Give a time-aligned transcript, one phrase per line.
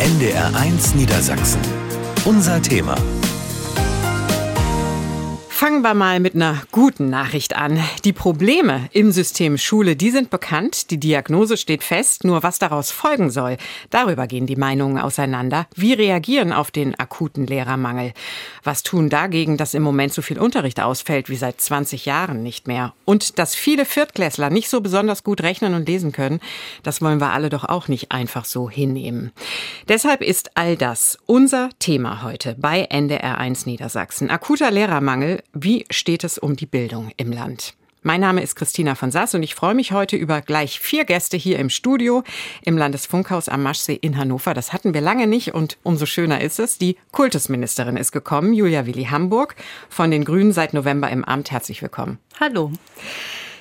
[0.00, 1.60] NDR1 Niedersachsen.
[2.24, 2.96] Unser Thema.
[5.64, 7.82] Fangen wir mal mit einer guten Nachricht an.
[8.04, 10.90] Die Probleme im System Schule, die sind bekannt.
[10.90, 12.24] Die Diagnose steht fest.
[12.24, 13.56] Nur was daraus folgen soll,
[13.88, 15.66] darüber gehen die Meinungen auseinander.
[15.74, 18.12] Wie reagieren auf den akuten Lehrermangel?
[18.62, 22.68] Was tun dagegen, dass im Moment so viel Unterricht ausfällt wie seit 20 Jahren nicht
[22.68, 22.92] mehr?
[23.06, 26.40] Und dass viele Viertklässler nicht so besonders gut rechnen und lesen können,
[26.82, 29.32] das wollen wir alle doch auch nicht einfach so hinnehmen.
[29.88, 34.28] Deshalb ist all das unser Thema heute bei NDR1 Niedersachsen.
[34.28, 37.74] Akuter Lehrermangel wie steht es um die Bildung im Land?
[38.02, 41.38] Mein Name ist Christina von Sass und ich freue mich heute über gleich vier Gäste
[41.38, 42.22] hier im Studio
[42.62, 44.52] im Landesfunkhaus am Maschsee in Hannover.
[44.52, 46.76] Das hatten wir lange nicht und umso schöner ist es.
[46.76, 49.54] Die Kultusministerin ist gekommen, Julia Willi Hamburg
[49.88, 51.50] von den Grünen seit November im Amt.
[51.50, 52.18] Herzlich willkommen.
[52.40, 52.72] Hallo.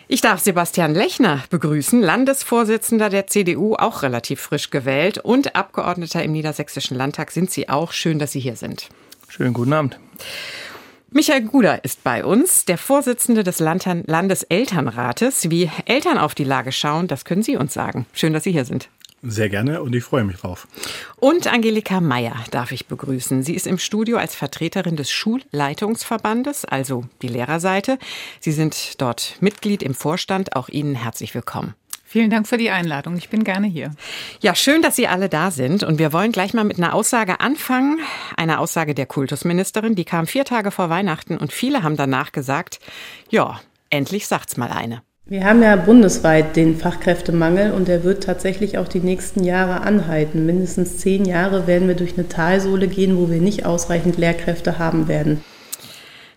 [0.10, 6.34] Ich darf Sebastian Lechner begrüßen, Landesvorsitzender der CDU, auch relativ frisch gewählt und Abgeordneter im
[6.34, 7.94] Niedersächsischen Landtag sind Sie auch.
[7.94, 8.90] Schön, dass Sie hier sind.
[9.30, 10.00] Schönen guten Abend.
[11.16, 15.52] Michael Guder ist bei uns, der Vorsitzende des Landeselternrates.
[15.52, 18.08] Wie Eltern auf die Lage schauen, das können Sie uns sagen.
[18.14, 18.90] Schön, dass Sie hier sind.
[19.22, 20.68] Sehr gerne und ich freue mich drauf.
[21.18, 23.44] Und Angelika Meyer darf ich begrüßen.
[23.44, 28.00] Sie ist im Studio als Vertreterin des Schulleitungsverbandes, also die Lehrerseite.
[28.40, 30.56] Sie sind dort Mitglied im Vorstand.
[30.56, 31.76] Auch Ihnen herzlich willkommen.
[32.14, 33.18] Vielen Dank für die Einladung.
[33.18, 33.90] Ich bin gerne hier.
[34.40, 35.82] Ja, schön, dass Sie alle da sind.
[35.82, 38.02] Und wir wollen gleich mal mit einer Aussage anfangen.
[38.38, 39.96] Eine Aussage der Kultusministerin.
[39.96, 42.78] Die kam vier Tage vor Weihnachten und viele haben danach gesagt,
[43.32, 45.02] ja, endlich sagt's mal eine.
[45.26, 50.46] Wir haben ja bundesweit den Fachkräftemangel und der wird tatsächlich auch die nächsten Jahre anhalten.
[50.46, 55.08] Mindestens zehn Jahre werden wir durch eine Talsohle gehen, wo wir nicht ausreichend Lehrkräfte haben
[55.08, 55.44] werden.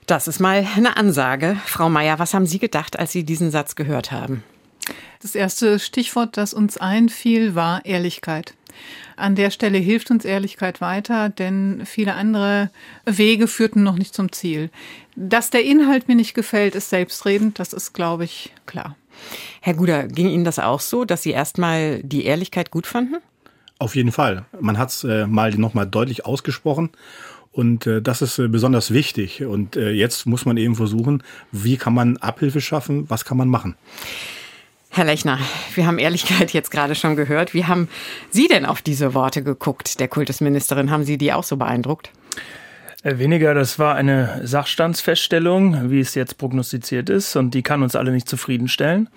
[0.06, 1.58] Das ist mal eine Ansage.
[1.66, 4.42] Frau Meier, was haben Sie gedacht, als Sie diesen Satz gehört haben?
[5.20, 8.54] Das erste Stichwort, das uns einfiel, war Ehrlichkeit.
[9.16, 12.70] An der Stelle hilft uns Ehrlichkeit weiter, denn viele andere
[13.06, 14.70] Wege führten noch nicht zum Ziel.
[15.14, 18.96] Dass der Inhalt mir nicht gefällt, ist selbstredend, das ist, glaube ich, klar.
[19.62, 23.16] Herr Guder, ging Ihnen das auch so, dass Sie erstmal die Ehrlichkeit gut fanden?
[23.78, 24.44] Auf jeden Fall.
[24.60, 26.90] Man hat es äh, mal nochmal deutlich ausgesprochen.
[27.52, 29.42] Und äh, das ist äh, besonders wichtig.
[29.42, 31.22] Und äh, jetzt muss man eben versuchen,
[31.52, 33.76] wie kann man Abhilfe schaffen, was kann man machen.
[34.96, 35.38] Herr Lechner,
[35.74, 37.52] wir haben Ehrlichkeit jetzt gerade schon gehört.
[37.52, 37.86] Wie haben
[38.30, 40.90] Sie denn auf diese Worte geguckt, der Kultusministerin?
[40.90, 42.10] Haben Sie die auch so beeindruckt?
[43.02, 47.94] Äh, weniger, das war eine Sachstandsfeststellung, wie es jetzt prognostiziert ist, und die kann uns
[47.94, 49.10] alle nicht zufriedenstellen.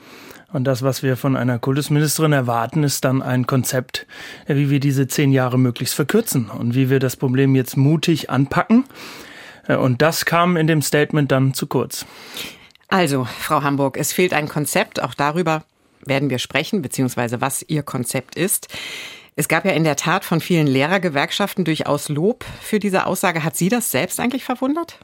[0.52, 4.06] Und das, was wir von einer Kultusministerin erwarten, ist dann ein Konzept,
[4.48, 8.30] äh, wie wir diese zehn Jahre möglichst verkürzen und wie wir das Problem jetzt mutig
[8.30, 8.84] anpacken.
[9.66, 12.06] Äh, und das kam in dem Statement dann zu kurz.
[12.90, 15.02] Also, Frau Hamburg, es fehlt ein Konzept.
[15.02, 15.64] Auch darüber
[16.06, 18.68] werden wir sprechen, beziehungsweise was Ihr Konzept ist.
[19.36, 23.44] Es gab ja in der Tat von vielen Lehrergewerkschaften durchaus Lob für diese Aussage.
[23.44, 25.00] Hat Sie das selbst eigentlich verwundert?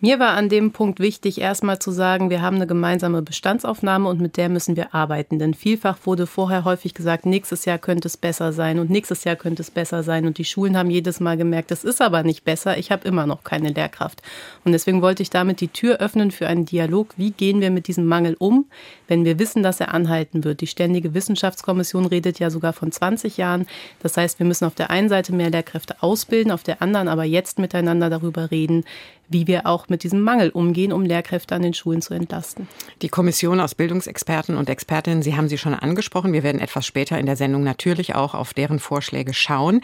[0.00, 4.20] Mir war an dem Punkt wichtig, erstmal zu sagen, wir haben eine gemeinsame Bestandsaufnahme und
[4.20, 5.40] mit der müssen wir arbeiten.
[5.40, 9.34] Denn vielfach wurde vorher häufig gesagt, nächstes Jahr könnte es besser sein und nächstes Jahr
[9.34, 10.26] könnte es besser sein.
[10.26, 13.26] Und die Schulen haben jedes Mal gemerkt, es ist aber nicht besser, ich habe immer
[13.26, 14.22] noch keine Lehrkraft.
[14.64, 17.14] Und deswegen wollte ich damit die Tür öffnen für einen Dialog.
[17.16, 18.66] Wie gehen wir mit diesem Mangel um,
[19.08, 20.60] wenn wir wissen, dass er anhalten wird?
[20.60, 23.66] Die Ständige Wissenschaftskommission redet ja sogar von 20 Jahren.
[24.00, 27.24] Das heißt, wir müssen auf der einen Seite mehr Lehrkräfte ausbilden, auf der anderen aber
[27.24, 28.84] jetzt miteinander darüber reden,
[29.28, 32.68] wie wir auch mit diesem Mangel umgehen, um Lehrkräfte an den Schulen zu entlasten.
[33.02, 36.32] Die Kommission aus Bildungsexperten und Expertinnen, Sie haben sie schon angesprochen.
[36.32, 39.82] Wir werden etwas später in der Sendung natürlich auch auf deren Vorschläge schauen.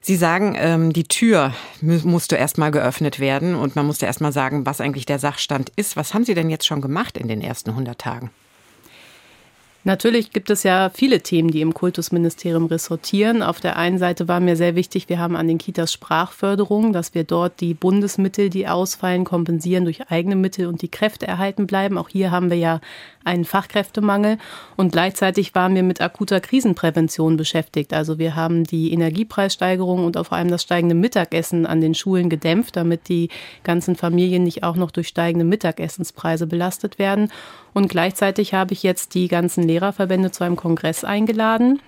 [0.00, 4.80] Sie sagen, ähm, die Tür musste erstmal geöffnet werden und man musste erstmal sagen, was
[4.80, 5.96] eigentlich der Sachstand ist.
[5.96, 8.30] Was haben Sie denn jetzt schon gemacht in den ersten 100 Tagen?
[9.88, 13.42] Natürlich gibt es ja viele Themen, die im Kultusministerium ressortieren.
[13.42, 17.14] Auf der einen Seite war mir sehr wichtig, wir haben an den Kitas Sprachförderung, dass
[17.14, 21.96] wir dort die Bundesmittel, die ausfallen, kompensieren durch eigene Mittel und die Kräfte erhalten bleiben.
[21.96, 22.82] Auch hier haben wir ja
[23.24, 24.36] einen Fachkräftemangel
[24.76, 27.94] und gleichzeitig waren wir mit akuter Krisenprävention beschäftigt.
[27.94, 32.76] Also wir haben die Energiepreissteigerung und vor allem das steigende Mittagessen an den Schulen gedämpft,
[32.76, 33.30] damit die
[33.64, 37.30] ganzen Familien nicht auch noch durch steigende Mittagessenspreise belastet werden.
[37.74, 41.80] Und gleichzeitig habe ich jetzt die ganzen Lehrerverbände zu einem Kongress eingeladen,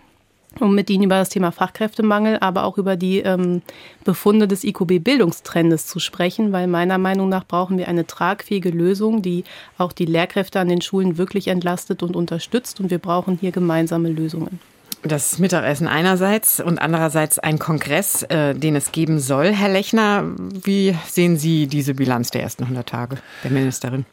[0.59, 3.63] um mit ihnen über das Thema Fachkräftemangel, aber auch über die ähm,
[4.05, 9.45] Befunde des IQB-Bildungstrendes zu sprechen, weil meiner Meinung nach brauchen wir eine tragfähige Lösung, die
[9.77, 12.81] auch die Lehrkräfte an den Schulen wirklich entlastet und unterstützt.
[12.81, 14.61] Und wir brauchen hier gemeinsame Lösungen.
[15.03, 19.47] Das Mittagessen einerseits und andererseits ein Kongress, äh, den es geben soll.
[19.53, 20.25] Herr Lechner,
[20.63, 24.05] wie sehen Sie diese Bilanz der ersten 100 Tage der Ministerin?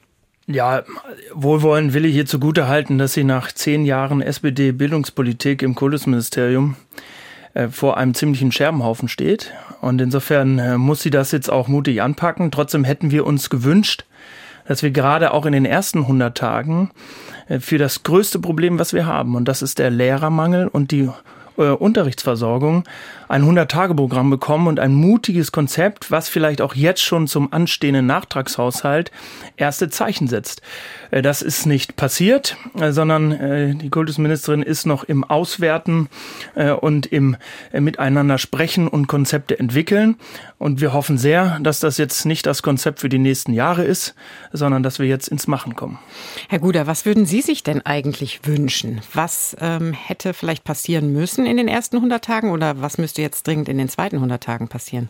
[0.49, 0.83] Ja,
[1.33, 6.77] wohlwollend will ich hier zugute halten, dass sie nach zehn Jahren SPD-Bildungspolitik im Kultusministerium
[7.53, 9.51] äh, vor einem ziemlichen Scherbenhaufen steht.
[9.81, 12.49] Und insofern äh, muss sie das jetzt auch mutig anpacken.
[12.49, 14.05] Trotzdem hätten wir uns gewünscht,
[14.65, 16.91] dass wir gerade auch in den ersten 100 Tagen
[17.49, 21.09] äh, für das größte Problem, was wir haben, und das ist der Lehrermangel und die
[21.57, 22.83] Unterrichtsversorgung
[23.27, 29.12] ein 100-Tage-Programm bekommen und ein mutiges Konzept, was vielleicht auch jetzt schon zum anstehenden Nachtragshaushalt
[29.57, 30.62] erste Zeichen setzt.
[31.12, 36.09] Äh, das ist nicht passiert, äh, sondern äh, die Kultusministerin ist noch im Auswerten
[36.81, 37.38] und im
[37.71, 40.15] Miteinander sprechen und Konzepte entwickeln.
[40.57, 44.15] Und wir hoffen sehr, dass das jetzt nicht das Konzept für die nächsten Jahre ist,
[44.51, 46.00] sondern dass wir jetzt ins Machen kommen.
[46.50, 49.01] Herr Guder, was würden Sie sich denn eigentlich wünschen?
[49.13, 53.45] Was ähm, hätte vielleicht passieren müssen in den ersten 100 Tagen oder was müsste jetzt
[53.47, 55.09] dringend in den zweiten 100 Tagen passieren?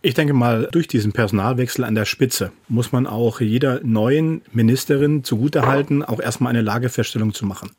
[0.00, 5.24] Ich denke mal, durch diesen Personalwechsel an der Spitze muss man auch jeder neuen Ministerin
[5.24, 7.70] zugutehalten, auch erstmal eine Lagefeststellung zu machen.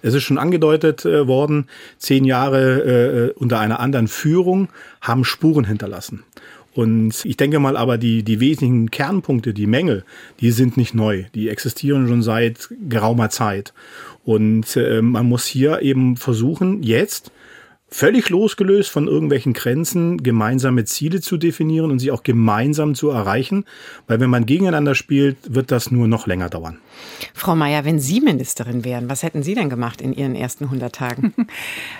[0.00, 4.68] Es ist schon angedeutet äh, worden, zehn Jahre äh, unter einer anderen Führung
[5.02, 6.22] haben Spuren hinterlassen.
[6.72, 10.04] Und ich denke mal aber, die, die wesentlichen Kernpunkte, die Mängel,
[10.40, 11.24] die sind nicht neu.
[11.34, 13.74] Die existieren schon seit geraumer Zeit.
[14.24, 17.32] Und äh, man muss hier eben versuchen, jetzt
[17.88, 23.64] völlig losgelöst von irgendwelchen Grenzen gemeinsame Ziele zu definieren und sie auch gemeinsam zu erreichen.
[24.06, 26.78] Weil wenn man gegeneinander spielt, wird das nur noch länger dauern.
[27.34, 30.94] Frau Mayer, wenn Sie Ministerin wären, was hätten Sie denn gemacht in Ihren ersten 100
[30.94, 31.34] Tagen?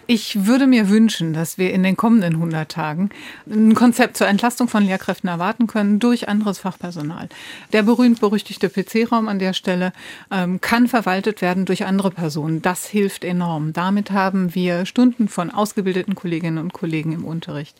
[0.08, 3.10] Ich würde mir wünschen, dass wir in den kommenden 100 Tagen
[3.50, 7.28] ein Konzept zur Entlastung von Lehrkräften erwarten können durch anderes Fachpersonal.
[7.72, 9.92] Der berühmt-berüchtigte PC-Raum an der Stelle
[10.30, 12.62] ähm, kann verwaltet werden durch andere Personen.
[12.62, 13.72] Das hilft enorm.
[13.72, 17.76] Damit haben wir Stunden von ausgebildeten Kolleginnen und Kollegen im Unterricht.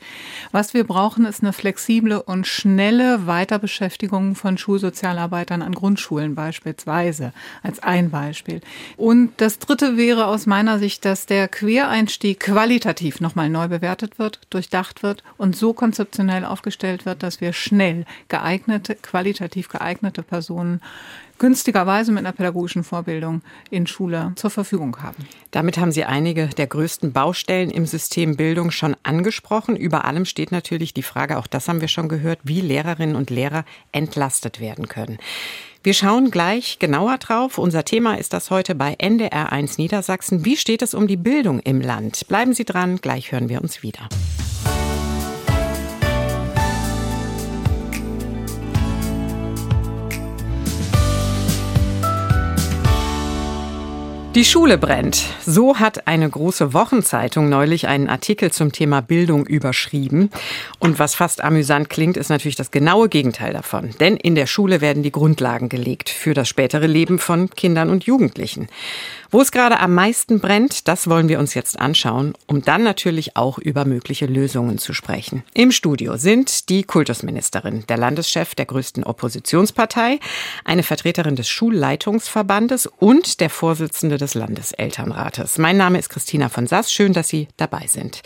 [0.50, 7.05] Was wir brauchen, ist eine flexible und schnelle Weiterbeschäftigung von Schulsozialarbeitern an Grundschulen beispielsweise.
[7.06, 7.32] Weise
[7.62, 8.60] als ein Beispiel.
[8.96, 14.40] Und das Dritte wäre aus meiner Sicht, dass der Quereinstieg qualitativ nochmal neu bewertet wird,
[14.50, 20.80] durchdacht wird und so konzeptionell aufgestellt wird, dass wir schnell geeignete, qualitativ geeignete Personen
[21.38, 25.26] günstigerweise mit einer pädagogischen Vorbildung in Schule zur Verfügung haben.
[25.50, 29.76] Damit haben Sie einige der größten Baustellen im System Bildung schon angesprochen.
[29.76, 33.30] Über allem steht natürlich die Frage, auch das haben wir schon gehört, wie Lehrerinnen und
[33.30, 35.18] Lehrer entlastet werden können.
[35.86, 37.58] Wir schauen gleich genauer drauf.
[37.58, 40.44] Unser Thema ist das heute bei NDR1 Niedersachsen.
[40.44, 42.26] Wie steht es um die Bildung im Land?
[42.26, 44.08] Bleiben Sie dran, gleich hören wir uns wieder.
[54.36, 55.24] Die Schule brennt.
[55.46, 60.28] So hat eine große Wochenzeitung neulich einen Artikel zum Thema Bildung überschrieben.
[60.78, 63.94] Und was fast amüsant klingt, ist natürlich das genaue Gegenteil davon.
[63.98, 68.04] Denn in der Schule werden die Grundlagen gelegt für das spätere Leben von Kindern und
[68.04, 68.68] Jugendlichen.
[69.30, 73.36] Wo es gerade am meisten brennt, das wollen wir uns jetzt anschauen, um dann natürlich
[73.36, 75.42] auch über mögliche Lösungen zu sprechen.
[75.54, 80.20] Im Studio sind die Kultusministerin, der Landeschef der größten Oppositionspartei,
[80.64, 85.58] eine Vertreterin des Schulleitungsverbandes und der Vorsitzende des Landeselternrates.
[85.58, 86.92] Mein Name ist Christina von Sass.
[86.92, 88.22] Schön, dass Sie dabei sind.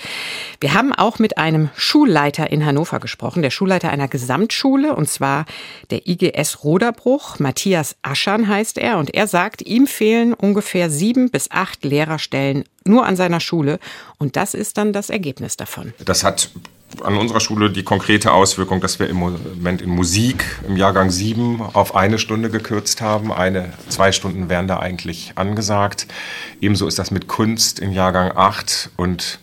[0.61, 5.47] Wir haben auch mit einem Schulleiter in Hannover gesprochen, der Schulleiter einer Gesamtschule, und zwar
[5.91, 7.39] der IGS Roderbruch.
[7.39, 13.07] Matthias Aschern heißt er, und er sagt, ihm fehlen ungefähr sieben bis acht Lehrerstellen nur
[13.07, 13.79] an seiner Schule.
[14.19, 15.93] Und das ist dann das Ergebnis davon.
[16.05, 16.51] Das hat
[17.03, 21.61] an unserer Schule die konkrete Auswirkung, dass wir im Moment in Musik im Jahrgang 7
[21.61, 23.33] auf eine Stunde gekürzt haben.
[23.33, 26.07] Eine, zwei Stunden wären da eigentlich angesagt.
[26.61, 29.39] Ebenso ist das mit Kunst in Jahrgang 8 und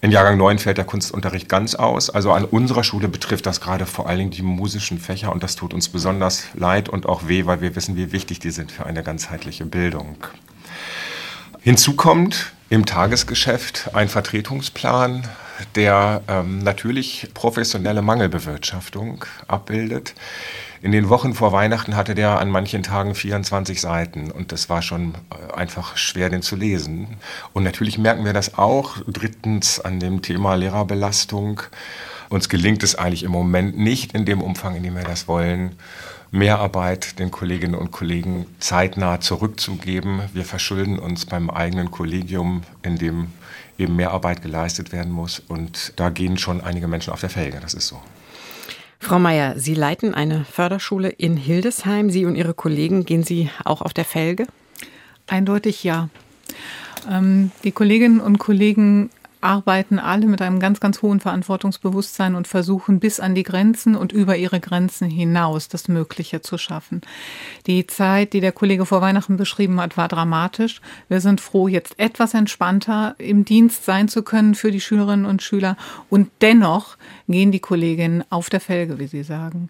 [0.00, 2.10] in Jahrgang 9 fällt der Kunstunterricht ganz aus.
[2.10, 5.56] Also an unserer Schule betrifft das gerade vor allen Dingen die musischen Fächer und das
[5.56, 8.84] tut uns besonders leid und auch weh, weil wir wissen, wie wichtig die sind für
[8.84, 10.16] eine ganzheitliche Bildung.
[11.62, 15.26] Hinzu kommt im Tagesgeschäft ein Vertretungsplan,
[15.74, 20.14] der ähm, natürlich professionelle Mangelbewirtschaftung abbildet.
[20.82, 24.82] In den Wochen vor Weihnachten hatte der an manchen Tagen 24 Seiten und das war
[24.82, 27.16] schon äh, einfach schwer, den zu lesen.
[27.52, 31.62] Und natürlich merken wir das auch drittens an dem Thema Lehrerbelastung.
[32.28, 35.76] Uns gelingt es eigentlich im Moment nicht in dem Umfang, in dem wir das wollen.
[36.30, 40.22] Mehrarbeit den Kolleginnen und Kollegen zeitnah zurückzugeben.
[40.32, 43.28] Wir verschulden uns beim eigenen Kollegium, in dem
[43.78, 45.40] eben Mehrarbeit geleistet werden muss.
[45.40, 48.00] Und da gehen schon einige Menschen auf der Felge, das ist so.
[49.00, 52.10] Frau Mayer, Sie leiten eine Förderschule in Hildesheim.
[52.10, 54.46] Sie und Ihre Kollegen, gehen Sie auch auf der Felge?
[55.26, 56.08] Eindeutig ja.
[57.10, 59.10] Ähm, die Kolleginnen und Kollegen
[59.44, 64.12] arbeiten alle mit einem ganz, ganz hohen Verantwortungsbewusstsein und versuchen bis an die Grenzen und
[64.12, 67.02] über ihre Grenzen hinaus das Mögliche zu schaffen.
[67.66, 70.80] Die Zeit, die der Kollege vor Weihnachten beschrieben hat, war dramatisch.
[71.08, 75.42] Wir sind froh, jetzt etwas entspannter im Dienst sein zu können für die Schülerinnen und
[75.42, 75.76] Schüler.
[76.08, 76.96] Und dennoch
[77.28, 79.68] gehen die Kolleginnen auf der Felge, wie Sie sagen.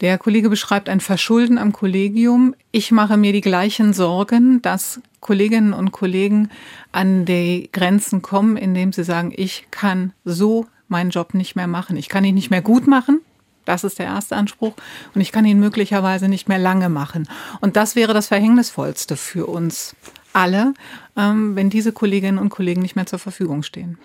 [0.00, 2.54] Der Kollege beschreibt ein Verschulden am Kollegium.
[2.70, 6.50] Ich mache mir die gleichen Sorgen, dass Kolleginnen und Kollegen
[6.92, 11.96] an die Grenzen kommen, indem sie sagen, ich kann so meinen Job nicht mehr machen.
[11.96, 13.20] Ich kann ihn nicht mehr gut machen.
[13.64, 14.74] Das ist der erste Anspruch.
[15.14, 17.28] Und ich kann ihn möglicherweise nicht mehr lange machen.
[17.60, 19.96] Und das wäre das Verhängnisvollste für uns
[20.32, 20.74] alle,
[21.16, 23.98] ähm, wenn diese Kolleginnen und Kollegen nicht mehr zur Verfügung stehen.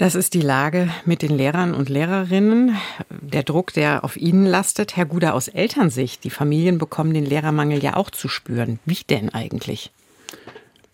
[0.00, 2.74] Das ist die Lage mit den Lehrern und Lehrerinnen,
[3.10, 4.96] der Druck, der auf ihnen lastet.
[4.96, 8.78] Herr Guder, aus Elternsicht, die Familien bekommen den Lehrermangel ja auch zu spüren.
[8.86, 9.90] Wie denn eigentlich?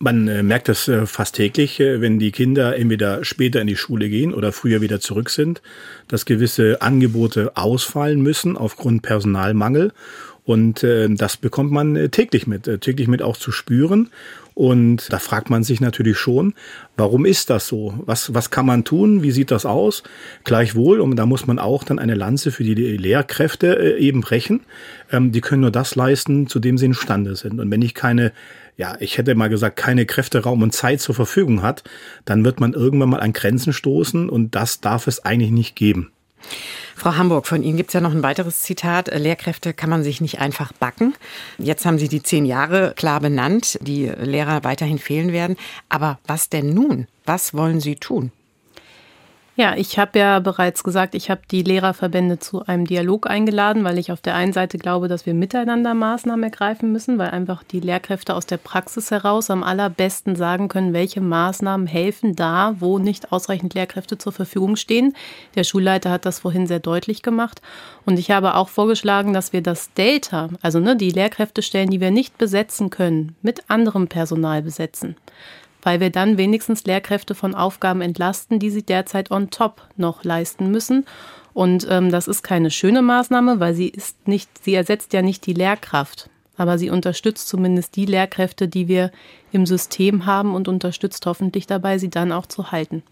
[0.00, 3.76] Man äh, merkt das äh, fast täglich, äh, wenn die Kinder entweder später in die
[3.76, 5.62] Schule gehen oder früher wieder zurück sind,
[6.08, 9.92] dass gewisse Angebote ausfallen müssen aufgrund Personalmangel.
[10.46, 14.10] Und das bekommt man täglich mit, täglich mit auch zu spüren.
[14.56, 16.54] Und da fragt man sich natürlich schon,
[16.96, 17.92] warum ist das so?
[18.06, 19.22] Was, was kann man tun?
[19.22, 20.02] Wie sieht das aus?
[20.44, 24.60] Gleichwohl, und da muss man auch dann eine Lanze für die Lehrkräfte eben brechen.
[25.12, 27.60] Ähm, die können nur das leisten, zu dem sie imstande sind.
[27.60, 28.32] Und wenn ich keine
[28.78, 31.82] ja, ich hätte mal gesagt, keine Kräfte, Raum und Zeit zur Verfügung hat,
[32.24, 36.12] dann wird man irgendwann mal an Grenzen stoßen und das darf es eigentlich nicht geben.
[36.96, 39.08] Frau Hamburg, von Ihnen gibt es ja noch ein weiteres Zitat.
[39.14, 41.14] Lehrkräfte kann man sich nicht einfach backen.
[41.58, 45.56] Jetzt haben Sie die zehn Jahre klar benannt, die Lehrer weiterhin fehlen werden.
[45.88, 47.06] Aber was denn nun?
[47.24, 48.32] Was wollen Sie tun?
[49.58, 53.96] Ja, ich habe ja bereits gesagt, ich habe die Lehrerverbände zu einem Dialog eingeladen, weil
[53.96, 57.80] ich auf der einen Seite glaube, dass wir miteinander Maßnahmen ergreifen müssen, weil einfach die
[57.80, 63.32] Lehrkräfte aus der Praxis heraus am allerbesten sagen können, welche Maßnahmen helfen da, wo nicht
[63.32, 65.14] ausreichend Lehrkräfte zur Verfügung stehen.
[65.54, 67.62] Der Schulleiter hat das vorhin sehr deutlich gemacht.
[68.04, 72.10] Und ich habe auch vorgeschlagen, dass wir das Delta, also ne, die Lehrkräftestellen, die wir
[72.10, 75.16] nicht besetzen können, mit anderem Personal besetzen
[75.86, 80.72] weil wir dann wenigstens Lehrkräfte von Aufgaben entlasten, die sie derzeit on top noch leisten
[80.72, 81.06] müssen.
[81.54, 85.46] Und ähm, das ist keine schöne Maßnahme, weil sie ist nicht, sie ersetzt ja nicht
[85.46, 89.12] die Lehrkraft, aber sie unterstützt zumindest die Lehrkräfte, die wir
[89.52, 93.04] im System haben und unterstützt hoffentlich dabei, sie dann auch zu halten.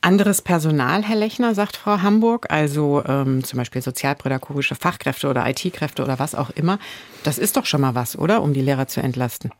[0.00, 6.04] Anderes Personal, Herr Lechner, sagt Frau Hamburg, also ähm, zum Beispiel sozialpädagogische Fachkräfte oder IT-Kräfte
[6.04, 6.78] oder was auch immer.
[7.24, 9.50] Das ist doch schon mal was, oder, um die Lehrer zu entlasten?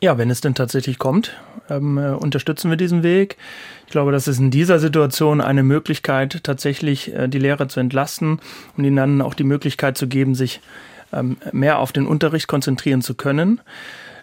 [0.00, 1.36] Ja, wenn es denn tatsächlich kommt,
[1.68, 3.36] ähm, äh, unterstützen wir diesen Weg.
[3.86, 8.40] Ich glaube, das ist in dieser Situation eine Möglichkeit, tatsächlich äh, die Lehrer zu entlasten
[8.76, 10.60] und ihnen dann auch die Möglichkeit zu geben, sich
[11.12, 13.60] ähm, mehr auf den Unterricht konzentrieren zu können.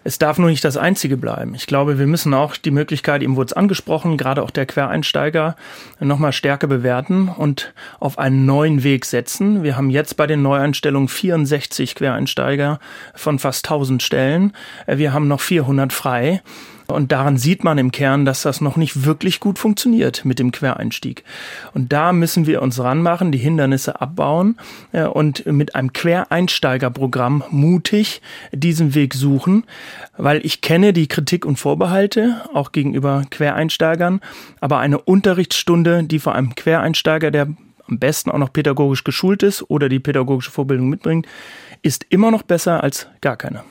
[0.06, 1.56] Es darf nur nicht das Einzige bleiben.
[1.56, 5.56] Ich glaube, wir müssen auch die Möglichkeit, ihm wurde es angesprochen, gerade auch der Quereinsteiger,
[5.98, 9.64] nochmal stärker bewerten und auf einen neuen Weg setzen.
[9.64, 12.78] Wir haben jetzt bei den Neueinstellungen 64 Quereinsteiger
[13.16, 14.52] von fast 1000 Stellen.
[14.86, 16.40] Wir haben noch 400 frei.
[16.86, 20.52] Und daran sieht man im Kern, dass das noch nicht wirklich gut funktioniert mit dem
[20.52, 21.24] Quereinstieg.
[21.74, 24.56] Und da müssen wir uns ranmachen, die Hindernisse abbauen
[24.92, 29.64] äh, und mit einem Quereinsteigerprogramm mutig diesen Weg suchen,
[30.16, 34.20] weil ich kenne die Kritik und Vorbehalte auch gegenüber Quereinsteigern,
[34.60, 37.48] aber eine Unterrichtsstunde, die vor einem Quereinsteiger, der
[37.88, 41.26] am besten auch noch pädagogisch geschult ist oder die pädagogische Vorbildung mitbringt,
[41.82, 43.62] ist immer noch besser als gar keine.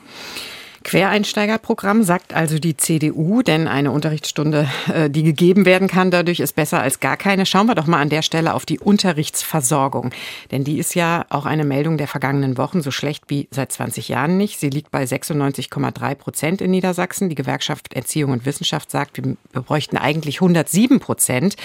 [0.86, 6.54] Quereinsteigerprogramm, sagt also die CDU, denn eine Unterrichtsstunde, äh, die gegeben werden kann, dadurch ist
[6.54, 7.44] besser als gar keine.
[7.44, 10.12] Schauen wir doch mal an der Stelle auf die Unterrichtsversorgung.
[10.52, 14.08] Denn die ist ja auch eine Meldung der vergangenen Wochen so schlecht wie seit 20
[14.08, 14.60] Jahren nicht.
[14.60, 17.30] Sie liegt bei 96,3 Prozent in Niedersachsen.
[17.30, 21.56] Die Gewerkschaft Erziehung und Wissenschaft sagt, wir bräuchten eigentlich 107 Prozent,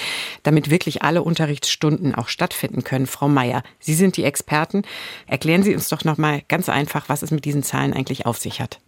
[0.42, 3.06] damit wirklich alle Unterrichtsstunden auch stattfinden können.
[3.06, 4.82] Frau Meier, Sie sind die Experten.
[5.28, 8.40] Erklären Sie uns doch noch mal ganz einfach, was es mit diesen Zahlen eigentlich auf
[8.40, 8.80] sich hat.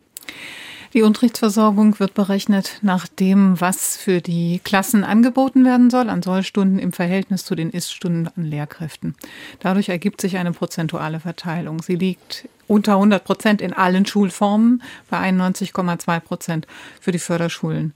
[0.94, 6.78] Die Unterrichtsversorgung wird berechnet nach dem, was für die Klassen angeboten werden soll an Sollstunden
[6.78, 9.16] im Verhältnis zu den Iststunden an Lehrkräften.
[9.60, 11.82] Dadurch ergibt sich eine prozentuale Verteilung.
[11.82, 16.68] Sie liegt unter 100 Prozent in allen Schulformen, bei 91,2 Prozent
[17.00, 17.94] für die Förderschulen.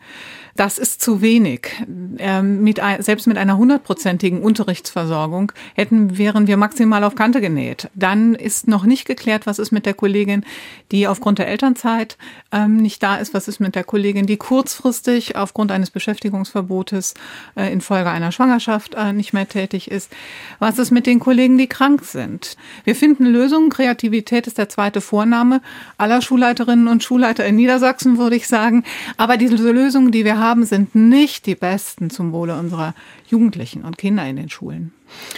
[0.56, 1.70] Das ist zu wenig.
[2.18, 7.90] Ähm, mit, selbst mit einer hundertprozentigen Unterrichtsversorgung hätten, wären wir maximal auf Kante genäht.
[7.94, 10.44] Dann ist noch nicht geklärt, was ist mit der Kollegin,
[10.92, 12.18] die aufgrund der Elternzeit
[12.52, 17.14] ähm, nicht da ist, was ist mit der Kollegin, die kurzfristig aufgrund eines Beschäftigungsverbotes
[17.56, 20.12] äh, infolge einer Schwangerschaft äh, nicht mehr tätig ist.
[20.60, 22.58] Was ist mit den Kollegen, die krank sind?
[22.84, 23.70] Wir finden Lösungen.
[23.70, 25.62] Kreativität ist der der zweite Vorname
[25.98, 28.84] aller Schulleiterinnen und Schulleiter in Niedersachsen, würde ich sagen.
[29.16, 32.94] Aber diese Lösungen, die wir haben, sind nicht die besten zum Wohle unserer
[33.30, 34.92] Jugendlichen und Kinder in den Schulen.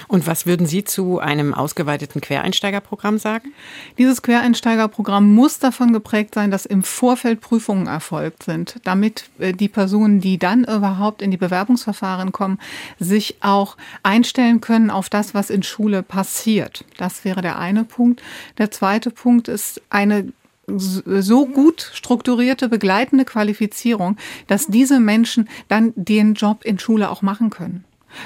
[0.07, 3.53] Und was würden Sie zu einem ausgeweiteten Quereinsteigerprogramm sagen?
[3.97, 9.69] Dieses Quereinsteigerprogramm muss davon geprägt sein, dass im Vorfeld Prüfungen erfolgt sind, damit äh, die
[9.69, 12.59] Personen, die dann überhaupt in die Bewerbungsverfahren kommen,
[12.99, 16.85] sich auch einstellen können auf das, was in Schule passiert.
[16.97, 18.21] Das wäre der eine Punkt.
[18.57, 20.31] Der zweite Punkt ist eine
[20.77, 27.49] so gut strukturierte begleitende Qualifizierung, dass diese Menschen dann den Job in Schule auch machen
[27.49, 27.83] können.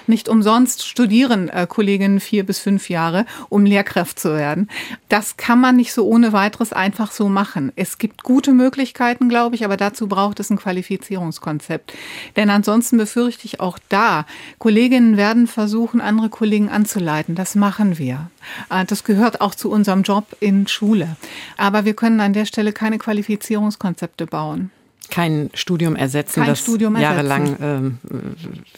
[0.07, 4.69] Nicht umsonst studieren äh, Kolleginnen vier bis fünf Jahre, um Lehrkraft zu werden.
[5.09, 7.71] Das kann man nicht so ohne weiteres einfach so machen.
[7.75, 11.93] Es gibt gute Möglichkeiten, glaube ich, aber dazu braucht es ein Qualifizierungskonzept.
[12.35, 14.25] Denn ansonsten befürchte ich auch da,
[14.59, 17.35] Kolleginnen werden versuchen, andere Kollegen anzuleiten.
[17.35, 18.29] Das machen wir.
[18.69, 21.15] Äh, das gehört auch zu unserem Job in Schule.
[21.57, 24.71] Aber wir können an der Stelle keine Qualifizierungskonzepte bauen
[25.13, 27.99] kein Studium ersetzen, kein das Studium jahrelang ähm,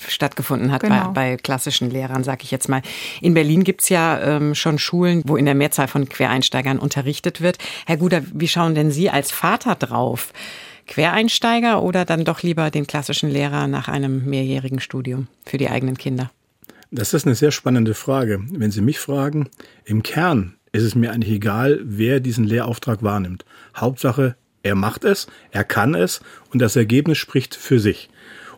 [0.05, 1.11] stattgefunden hat genau.
[1.13, 2.81] bei, bei, klassischen Lehrern, sage ich jetzt mal.
[3.21, 7.57] In Berlin gibt's ja ähm, schon Schulen, wo in der Mehrzahl von Quereinsteigern unterrichtet wird.
[7.85, 10.33] Herr Guder, wie schauen denn Sie als Vater drauf?
[10.87, 15.97] Quereinsteiger oder dann doch lieber den klassischen Lehrer nach einem mehrjährigen Studium für die eigenen
[15.97, 16.31] Kinder?
[16.91, 18.41] Das ist eine sehr spannende Frage.
[18.51, 19.47] Wenn Sie mich fragen,
[19.85, 23.45] im Kern ist es mir eigentlich egal, wer diesen Lehrauftrag wahrnimmt.
[23.73, 28.09] Hauptsache, er macht es, er kann es und das Ergebnis spricht für sich.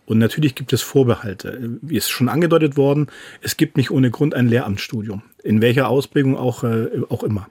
[0.06, 1.78] Und natürlich gibt es Vorbehalte.
[1.82, 3.08] Wie ist schon angedeutet worden,
[3.42, 5.22] es gibt nicht ohne Grund ein Lehramtsstudium.
[5.44, 7.50] In welcher Ausprägung auch, äh, auch immer.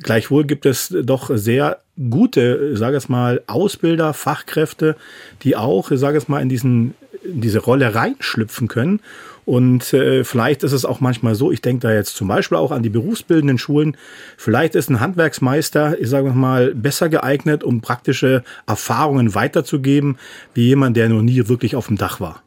[0.00, 4.94] Gleichwohl gibt es doch sehr gute, sage es mal, Ausbilder, Fachkräfte,
[5.42, 6.94] die auch, sage es mal, in diesen
[7.28, 9.00] in diese Rolle reinschlüpfen können
[9.48, 12.70] und äh, vielleicht ist es auch manchmal so, ich denke da jetzt zum Beispiel auch
[12.70, 13.96] an die berufsbildenden Schulen,
[14.36, 20.18] vielleicht ist ein Handwerksmeister, ich sage mal, besser geeignet, um praktische Erfahrungen weiterzugeben,
[20.52, 22.42] wie jemand, der noch nie wirklich auf dem Dach war.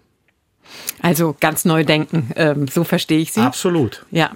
[1.01, 3.41] Also ganz neu denken, ähm, so verstehe ich Sie.
[3.41, 4.05] Absolut.
[4.11, 4.33] Ja.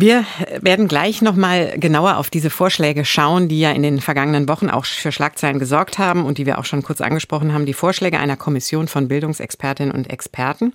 [0.00, 0.24] Wir
[0.60, 4.84] werden gleich nochmal genauer auf diese Vorschläge schauen, die ja in den vergangenen Wochen auch
[4.84, 7.66] für Schlagzeilen gesorgt haben und die wir auch schon kurz angesprochen haben.
[7.66, 10.72] Die Vorschläge einer Kommission von Bildungsexpertinnen und Experten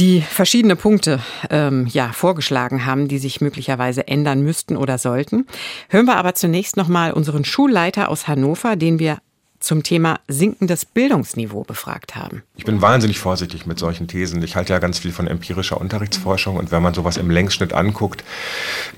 [0.00, 5.46] die verschiedene Punkte ähm, ja vorgeschlagen haben, die sich möglicherweise ändern müssten oder sollten.
[5.88, 9.18] Hören wir aber zunächst noch mal unseren Schulleiter aus Hannover, den wir
[9.60, 12.42] zum Thema sinkendes Bildungsniveau befragt haben.
[12.56, 14.42] Ich bin wahnsinnig vorsichtig mit solchen Thesen.
[14.42, 18.24] Ich halte ja ganz viel von empirischer Unterrichtsforschung und wenn man sowas im Längsschnitt anguckt,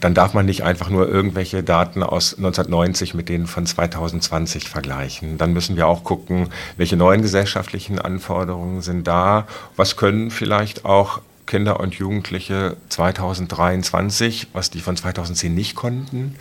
[0.01, 5.37] dann darf man nicht einfach nur irgendwelche Daten aus 1990 mit denen von 2020 vergleichen.
[5.37, 9.47] Dann müssen wir auch gucken, welche neuen gesellschaftlichen Anforderungen sind da,
[9.77, 16.37] was können vielleicht auch Kinder und Jugendliche 2023, was die von 2010 nicht konnten.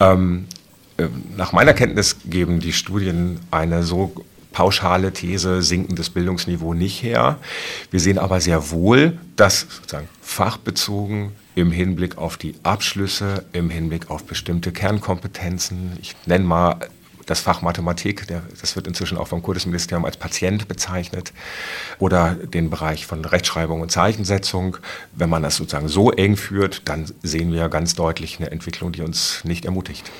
[0.00, 0.59] Ähm, äh,
[1.36, 4.12] nach meiner Kenntnis geben die Studien eine so
[4.52, 7.38] pauschale These sinkendes Bildungsniveau nicht her.
[7.90, 14.10] Wir sehen aber sehr wohl, dass sozusagen fachbezogen im Hinblick auf die Abschlüsse, im Hinblick
[14.10, 16.76] auf bestimmte Kernkompetenzen, ich nenne mal
[17.26, 21.32] das Fach Mathematik, der, das wird inzwischen auch vom Kultusministerium als Patient bezeichnet,
[22.00, 24.78] oder den Bereich von Rechtschreibung und Zeichensetzung.
[25.12, 29.02] Wenn man das sozusagen so eng führt, dann sehen wir ganz deutlich eine Entwicklung, die
[29.02, 30.10] uns nicht ermutigt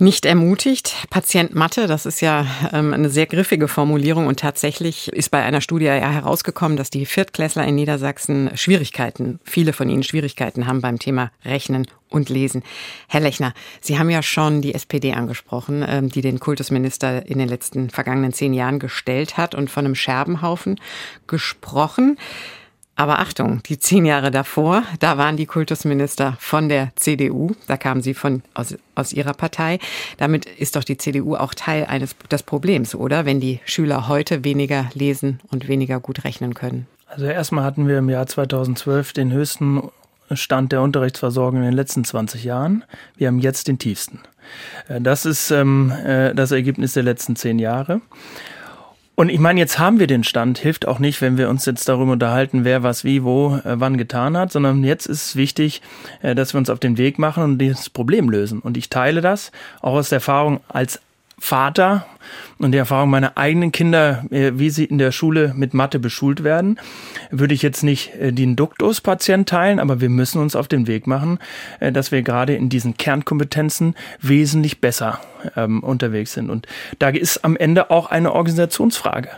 [0.00, 0.94] nicht ermutigt.
[1.10, 5.60] Patient Mathe, das ist ja ähm, eine sehr griffige Formulierung und tatsächlich ist bei einer
[5.60, 10.98] Studie ja herausgekommen, dass die Viertklässler in Niedersachsen Schwierigkeiten, viele von ihnen Schwierigkeiten haben beim
[10.98, 12.62] Thema Rechnen und Lesen.
[13.08, 17.48] Herr Lechner, Sie haben ja schon die SPD angesprochen, ähm, die den Kultusminister in den
[17.48, 20.80] letzten vergangenen zehn Jahren gestellt hat und von einem Scherbenhaufen
[21.26, 22.18] gesprochen.
[22.98, 28.02] Aber Achtung, die zehn Jahre davor, da waren die Kultusminister von der CDU, da kamen
[28.02, 29.78] sie von, aus, aus ihrer Partei.
[30.16, 33.24] Damit ist doch die CDU auch Teil eines des Problems, oder?
[33.24, 36.88] Wenn die Schüler heute weniger lesen und weniger gut rechnen können.
[37.06, 39.80] Also erstmal hatten wir im Jahr 2012 den höchsten
[40.32, 42.82] Stand der Unterrichtsversorgung in den letzten 20 Jahren.
[43.16, 44.18] Wir haben jetzt den tiefsten.
[44.88, 48.00] Äh, das ist ähm, äh, das Ergebnis der letzten zehn Jahre.
[49.18, 51.88] Und ich meine, jetzt haben wir den Stand, hilft auch nicht, wenn wir uns jetzt
[51.88, 55.82] darüber unterhalten, wer was wie wo äh, wann getan hat, sondern jetzt ist es wichtig,
[56.22, 58.60] äh, dass wir uns auf den Weg machen und dieses Problem lösen.
[58.60, 59.50] Und ich teile das
[59.82, 61.00] auch aus der Erfahrung als
[61.38, 62.06] Vater
[62.58, 66.44] und die Erfahrung meiner eigenen Kinder, äh, wie sie in der Schule mit Mathe beschult
[66.44, 66.78] werden,
[67.30, 71.06] würde ich jetzt nicht äh, den Duktus-Patient teilen, aber wir müssen uns auf den Weg
[71.06, 71.38] machen,
[71.80, 75.20] äh, dass wir gerade in diesen Kernkompetenzen wesentlich besser
[75.56, 76.50] ähm, unterwegs sind.
[76.50, 76.66] Und
[76.98, 79.30] da ist am Ende auch eine Organisationsfrage.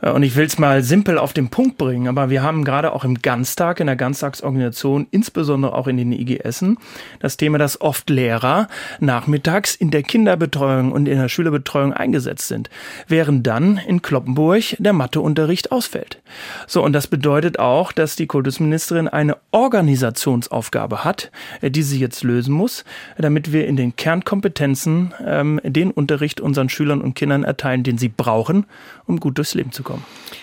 [0.00, 2.92] Äh, und ich will es mal simpel auf den Punkt bringen, aber wir haben gerade
[2.92, 6.78] auch im Ganztag, in der Ganztagsorganisation, insbesondere auch in den IGSen,
[7.20, 8.68] das Thema, dass oft Lehrer
[9.00, 12.70] nachmittags in der Kinderbetreuung und in der Schülerbetreuung eingesetzt sind,
[13.06, 16.20] während dann in Kloppenburg der Matheunterricht ausfällt.
[16.66, 21.30] So, und das bedeutet auch, dass die Kultusministerin eine Organisationsaufgabe hat,
[21.60, 22.84] äh, die sie jetzt lösen muss,
[23.16, 28.08] damit wir in den Kernkompetenzen ähm, den Unterricht unseren Schülern und Kindern erteilen, den sie
[28.08, 28.66] brauchen,
[29.06, 29.87] um gut durchs Leben zu kommen.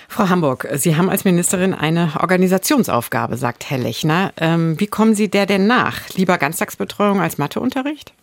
[0.08, 4.32] Frau Hamburg, Sie haben als Ministerin eine Organisationsaufgabe, sagt Herr Lechner.
[4.38, 6.10] Ähm, wie kommen Sie der denn nach?
[6.16, 8.14] Lieber Ganztagsbetreuung als Matheunterricht?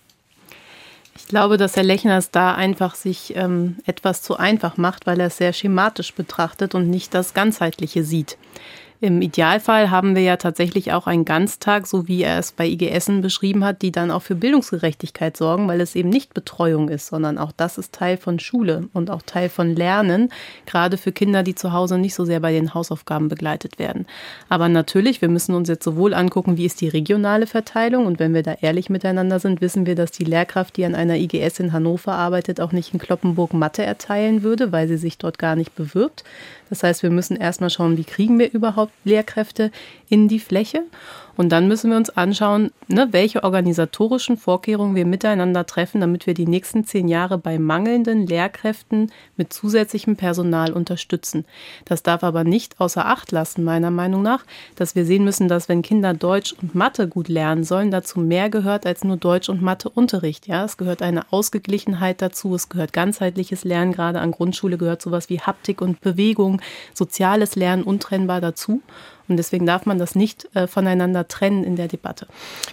[1.17, 5.21] Ich glaube, dass Herr Lechner es da einfach sich ähm, etwas zu einfach macht, weil
[5.21, 8.39] er es sehr schematisch betrachtet und nicht das Ganzheitliche sieht.
[9.03, 13.21] Im Idealfall haben wir ja tatsächlich auch einen Ganztag, so wie er es bei IGSen
[13.21, 17.37] beschrieben hat, die dann auch für Bildungsgerechtigkeit sorgen, weil es eben nicht Betreuung ist, sondern
[17.37, 20.29] auch das ist Teil von Schule und auch Teil von Lernen,
[20.67, 24.07] gerade für Kinder, die zu Hause nicht so sehr bei den Hausaufgaben begleitet werden.
[24.49, 28.35] Aber natürlich, wir müssen uns jetzt sowohl angucken, wie ist die regionale Verteilung und wenn
[28.35, 31.73] wir da ehrlich miteinander sind, wissen wir, dass die Lehrkraft, die an einer IGS in
[31.73, 35.75] Hannover arbeitet, auch nicht in Kloppenburg Mathe erteilen würde, weil sie sich dort gar nicht
[35.75, 36.23] bewirbt.
[36.73, 39.71] Das heißt, wir müssen erstmal schauen, wie kriegen wir überhaupt Lehrkräfte
[40.09, 40.85] in die Fläche.
[41.37, 46.35] Und dann müssen wir uns anschauen, ne, welche organisatorischen Vorkehrungen wir miteinander treffen, damit wir
[46.35, 51.45] die nächsten zehn Jahre bei mangelnden Lehrkräften mit zusätzlichem Personal unterstützen.
[51.85, 54.45] Das darf aber nicht außer Acht lassen, meiner Meinung nach,
[54.77, 58.51] dass wir sehen müssen, dass wenn Kinder Deutsch und Mathe gut lernen sollen, dazu mehr
[58.51, 60.47] gehört als nur Deutsch und Matheunterricht.
[60.47, 65.29] Ja, es gehört eine Ausgeglichenheit dazu, es gehört ganzheitliches Lernen, gerade an Grundschule gehört sowas
[65.29, 66.61] wie Haptik und Bewegung,
[66.93, 68.83] soziales Lernen untrennbar dazu.
[69.33, 72.27] Und deswegen darf man das nicht äh, voneinander trennen in der Debatte.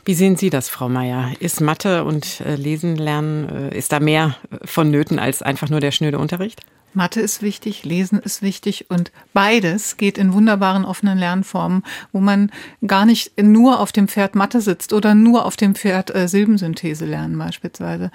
[0.04, 1.32] Wie sehen Sie das, Frau Mayer?
[1.40, 5.92] Ist Mathe und äh, Lesen lernen, äh, ist da mehr vonnöten als einfach nur der
[5.92, 6.62] schnöde Unterricht?
[6.94, 12.52] Mathe ist wichtig, Lesen ist wichtig und beides geht in wunderbaren offenen Lernformen, wo man
[12.86, 17.06] gar nicht nur auf dem Pferd Mathe sitzt oder nur auf dem Pferd äh, Silbensynthese
[17.06, 18.12] lernen beispielsweise.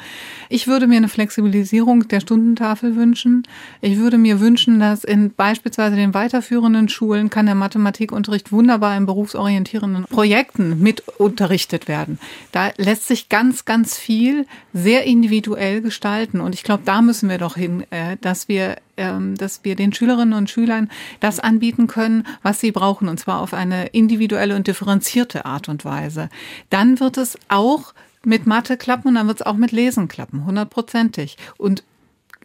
[0.48, 3.44] Ich würde mir eine Flexibilisierung der Stundentafel wünschen.
[3.80, 9.06] Ich würde mir wünschen, dass in beispielsweise den weiterführenden Schulen kann der Mathematikunterricht wunderbar in
[9.06, 12.18] berufsorientierenden Projekten mit unterrichtet werden.
[12.52, 17.38] Da lässt sich ganz, ganz viel sehr individuell gestalten und ich glaube, da müssen wir
[17.38, 18.63] doch hin, äh, dass wir
[18.96, 23.40] ähm, dass wir den Schülerinnen und Schülern das anbieten können, was sie brauchen, und zwar
[23.40, 26.29] auf eine individuelle und differenzierte Art und Weise.
[26.70, 30.46] Dann wird es auch mit Mathe klappen und dann wird es auch mit Lesen klappen,
[30.46, 31.37] hundertprozentig.
[31.59, 31.85] Und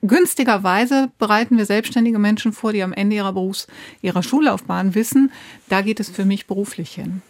[0.02, 3.68] günstigerweise bereiten wir selbstständige Menschen vor, die am Ende ihrer Berufs-,
[4.02, 5.32] ihrer Schullaufbahn wissen,
[5.70, 7.22] da geht es für mich beruflich hin.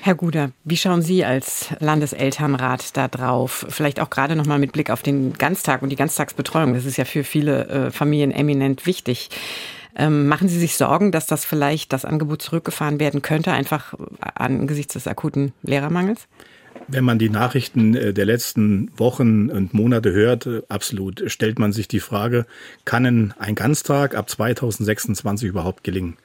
[0.00, 3.66] Herr Guder, wie schauen Sie als Landeselternrat da drauf?
[3.68, 6.74] Vielleicht auch gerade nochmal mit Blick auf den Ganztag und die Ganztagsbetreuung.
[6.74, 9.30] Das ist ja für viele äh, Familien eminent wichtig.
[9.96, 14.94] Ähm, machen Sie sich Sorgen, dass das vielleicht das Angebot zurückgefahren werden könnte, einfach angesichts
[14.94, 16.28] des akuten Lehrermangels?
[16.90, 21.70] Wenn man die Nachrichten äh, der letzten Wochen und Monate hört, äh, absolut, stellt man
[21.72, 22.46] sich die Frage,
[22.86, 26.16] kann ein Ganztag ab 2026 überhaupt gelingen?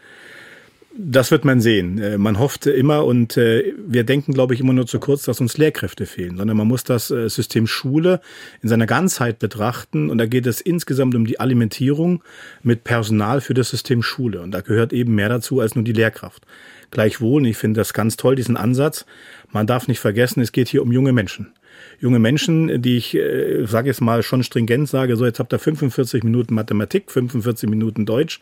[0.96, 1.98] Das wird man sehen.
[1.98, 5.58] Äh, man hofft immer und wir denken, glaube ich, immer nur zu kurz, dass uns
[5.58, 8.22] Lehrkräfte fehlen, sondern man muss das System Schule
[8.62, 12.24] in seiner Ganzheit betrachten und da geht es insgesamt um die Alimentierung
[12.62, 15.94] mit Personal für das System Schule und da gehört eben mehr dazu als nur die
[15.94, 16.46] Lehrkraft.
[16.94, 19.08] Gleichwohl, ich finde das ganz toll, diesen Ansatz,
[19.52, 21.52] man darf nicht vergessen, es geht hier um junge Menschen.
[22.00, 25.60] Junge Menschen, die ich, äh, sage jetzt mal, schon stringent sage, so jetzt habt ihr
[25.60, 28.40] 45 Minuten Mathematik, 45 Minuten Deutsch.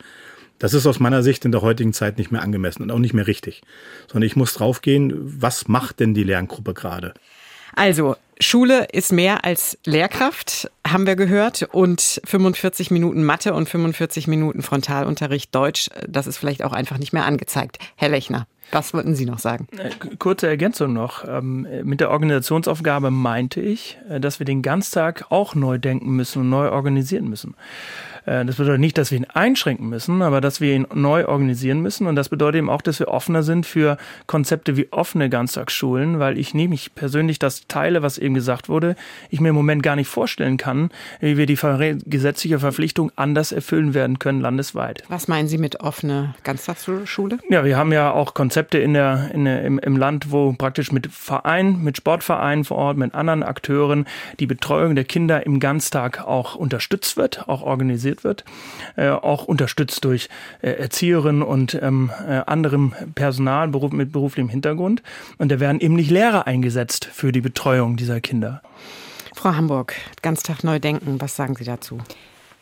[0.58, 3.14] Das ist aus meiner Sicht in der heutigen Zeit nicht mehr angemessen und auch nicht
[3.14, 3.62] mehr richtig.
[4.06, 7.14] Sondern ich muss draufgehen, was macht denn die Lerngruppe gerade?
[7.74, 11.68] Also, Schule ist mehr als Lehrkraft, haben wir gehört.
[11.72, 17.12] Und 45 Minuten Mathe und 45 Minuten Frontalunterricht Deutsch, das ist vielleicht auch einfach nicht
[17.12, 17.78] mehr angezeigt.
[17.96, 18.46] Herr Lechner.
[18.72, 19.68] Was wollten Sie noch sagen?
[19.76, 21.28] Äh, kurze Ergänzung noch.
[21.28, 26.40] Ähm, mit der Organisationsaufgabe meinte ich, äh, dass wir den Ganztag auch neu denken müssen
[26.40, 27.54] und neu organisieren müssen.
[28.26, 31.80] Äh, das bedeutet nicht, dass wir ihn einschränken müssen, aber dass wir ihn neu organisieren
[31.80, 32.06] müssen.
[32.06, 36.38] Und das bedeutet eben auch, dass wir offener sind für Konzepte wie offene Ganztagsschulen, weil
[36.38, 38.96] ich nehme mich persönlich das teile, was eben gesagt wurde,
[39.30, 41.58] ich mir im Moment gar nicht vorstellen kann, wie wir die
[42.06, 45.04] gesetzliche Verpflichtung anders erfüllen werden können landesweit.
[45.08, 47.38] Was meinen Sie mit offene Ganztagsschule?
[47.50, 50.92] Ja, wir haben ja auch Konzepte in der, in der, im, im Land, wo praktisch
[50.92, 54.06] mit Vereinen, mit Sportvereinen vor Ort, mit anderen Akteuren
[54.40, 58.44] die Betreuung der Kinder im Ganztag auch unterstützt wird, auch organisiert organisiert wird,
[58.96, 60.28] äh, auch unterstützt durch
[60.60, 65.02] äh, Erzieherinnen und ähm, äh, anderem Personal Beruf, mit beruflichem Hintergrund.
[65.38, 68.62] Und da werden eben nicht Lehrer eingesetzt für die Betreuung dieser Kinder.
[69.34, 71.98] Frau Hamburg, Ganztag neu denken, was sagen Sie dazu?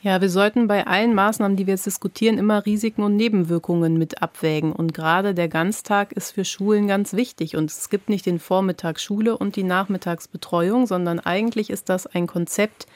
[0.03, 4.23] Ja, wir sollten bei allen Maßnahmen, die wir jetzt diskutieren, immer Risiken und Nebenwirkungen mit
[4.23, 4.73] abwägen.
[4.73, 7.55] Und gerade der Ganztag ist für Schulen ganz wichtig.
[7.55, 12.27] Und es gibt nicht den Vormittag Schule und die Nachmittagsbetreuung, sondern eigentlich ist das ein
[12.27, 12.87] Konzept,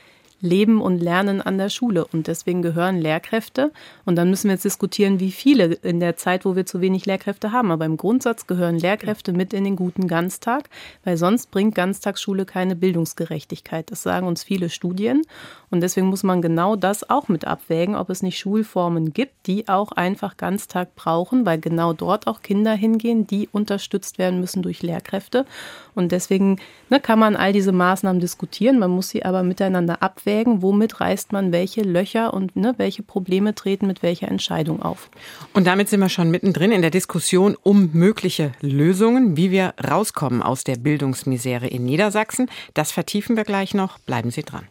[0.41, 2.05] Leben und Lernen an der Schule.
[2.05, 3.73] Und deswegen gehören Lehrkräfte.
[4.05, 7.07] Und dann müssen wir jetzt diskutieren, wie viele in der Zeit, wo wir zu wenig
[7.07, 7.71] Lehrkräfte haben.
[7.71, 10.69] Aber im Grundsatz gehören Lehrkräfte mit in den guten Ganztag,
[11.03, 13.91] weil sonst bringt Ganztagsschule keine Bildungsgerechtigkeit.
[13.91, 15.23] Das sagen uns viele Studien.
[15.71, 19.69] Und deswegen muss man genau das auch mit abwägen, ob es nicht Schulformen gibt, die
[19.69, 24.83] auch einfach Ganztag brauchen, weil genau dort auch Kinder hingehen, die unterstützt werden müssen durch
[24.83, 25.47] Lehrkräfte.
[25.95, 26.59] Und deswegen
[26.91, 28.79] ne, kann man all diese Maßnahmen diskutieren.
[28.79, 33.03] Man muss sie aber miteinander abwägen abwägen, womit reißt man welche Löcher und ne, welche
[33.03, 35.09] Probleme treten mit welcher Entscheidung auf.
[35.53, 40.43] Und damit sind wir schon mittendrin in der Diskussion um mögliche Lösungen, wie wir rauskommen
[40.43, 42.49] aus der Bildungsmisere in Niedersachsen.
[42.75, 43.99] Das vertiefen wir gleich noch.
[43.99, 44.67] Bleiben Sie dran.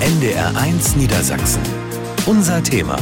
[0.00, 1.62] NDR1 Niedersachsen.
[2.26, 2.96] Unser Thema.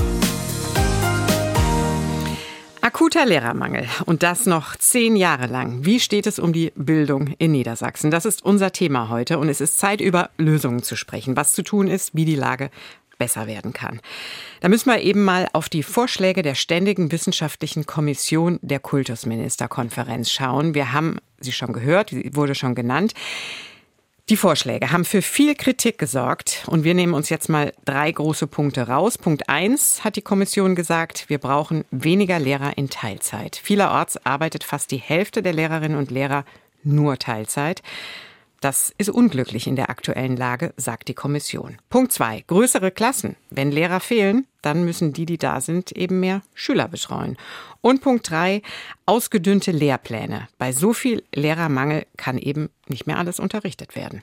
[2.88, 5.84] Akuter Lehrermangel und das noch zehn Jahre lang.
[5.84, 8.10] Wie steht es um die Bildung in Niedersachsen?
[8.10, 11.62] Das ist unser Thema heute und es ist Zeit, über Lösungen zu sprechen, was zu
[11.62, 12.70] tun ist, wie die Lage
[13.18, 14.00] besser werden kann.
[14.62, 20.74] Da müssen wir eben mal auf die Vorschläge der Ständigen Wissenschaftlichen Kommission der Kultusministerkonferenz schauen.
[20.74, 23.12] Wir haben sie schon gehört, sie wurde schon genannt.
[24.30, 28.46] Die Vorschläge haben für viel Kritik gesorgt und wir nehmen uns jetzt mal drei große
[28.46, 29.16] Punkte raus.
[29.16, 33.56] Punkt eins hat die Kommission gesagt, wir brauchen weniger Lehrer in Teilzeit.
[33.56, 36.44] Vielerorts arbeitet fast die Hälfte der Lehrerinnen und Lehrer
[36.82, 37.80] nur Teilzeit.
[38.60, 41.78] Das ist unglücklich in der aktuellen Lage, sagt die Kommission.
[41.90, 43.36] Punkt zwei: Größere Klassen.
[43.50, 47.36] Wenn Lehrer fehlen, dann müssen die, die da sind, eben mehr Schüler betreuen.
[47.80, 48.62] Und Punkt drei:
[49.06, 50.48] Ausgedünnte Lehrpläne.
[50.58, 54.22] Bei so viel Lehrermangel kann eben nicht mehr alles unterrichtet werden.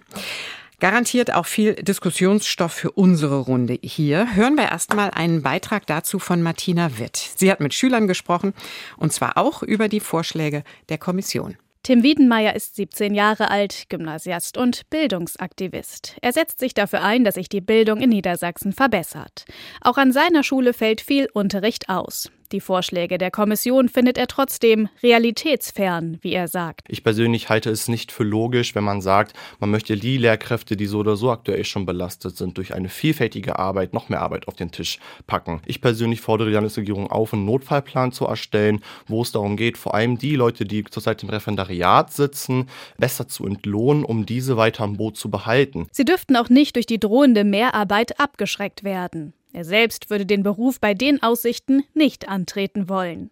[0.81, 4.35] Garantiert auch viel Diskussionsstoff für unsere Runde hier.
[4.35, 7.15] Hören wir erstmal einen Beitrag dazu von Martina Witt.
[7.37, 8.53] Sie hat mit Schülern gesprochen
[8.97, 11.55] und zwar auch über die Vorschläge der Kommission.
[11.85, 16.17] Tim Wiedenmeier ist 17 Jahre alt, Gymnasiast und Bildungsaktivist.
[16.19, 19.45] Er setzt sich dafür ein, dass sich die Bildung in Niedersachsen verbessert.
[19.81, 22.31] Auch an seiner Schule fällt viel Unterricht aus.
[22.55, 26.87] Die Vorschläge der Kommission findet er trotzdem realitätsfern, wie er sagt.
[26.87, 30.85] Ich persönlich halte es nicht für logisch, wenn man sagt, man möchte die Lehrkräfte, die
[30.85, 34.53] so oder so aktuell schon belastet sind, durch eine vielfältige Arbeit noch mehr Arbeit auf
[34.53, 35.59] den Tisch packen.
[35.65, 39.93] Ich persönlich fordere die Landesregierung auf, einen Notfallplan zu erstellen, wo es darum geht, vor
[39.93, 44.95] allem die Leute, die zurzeit im Referendariat sitzen, besser zu entlohnen, um diese weiter am
[44.95, 45.89] Boot zu behalten.
[45.91, 49.33] Sie dürften auch nicht durch die drohende Mehrarbeit abgeschreckt werden.
[49.55, 53.31] Er selbst würde den Beruf bei den Aussichten nicht antreten wollen.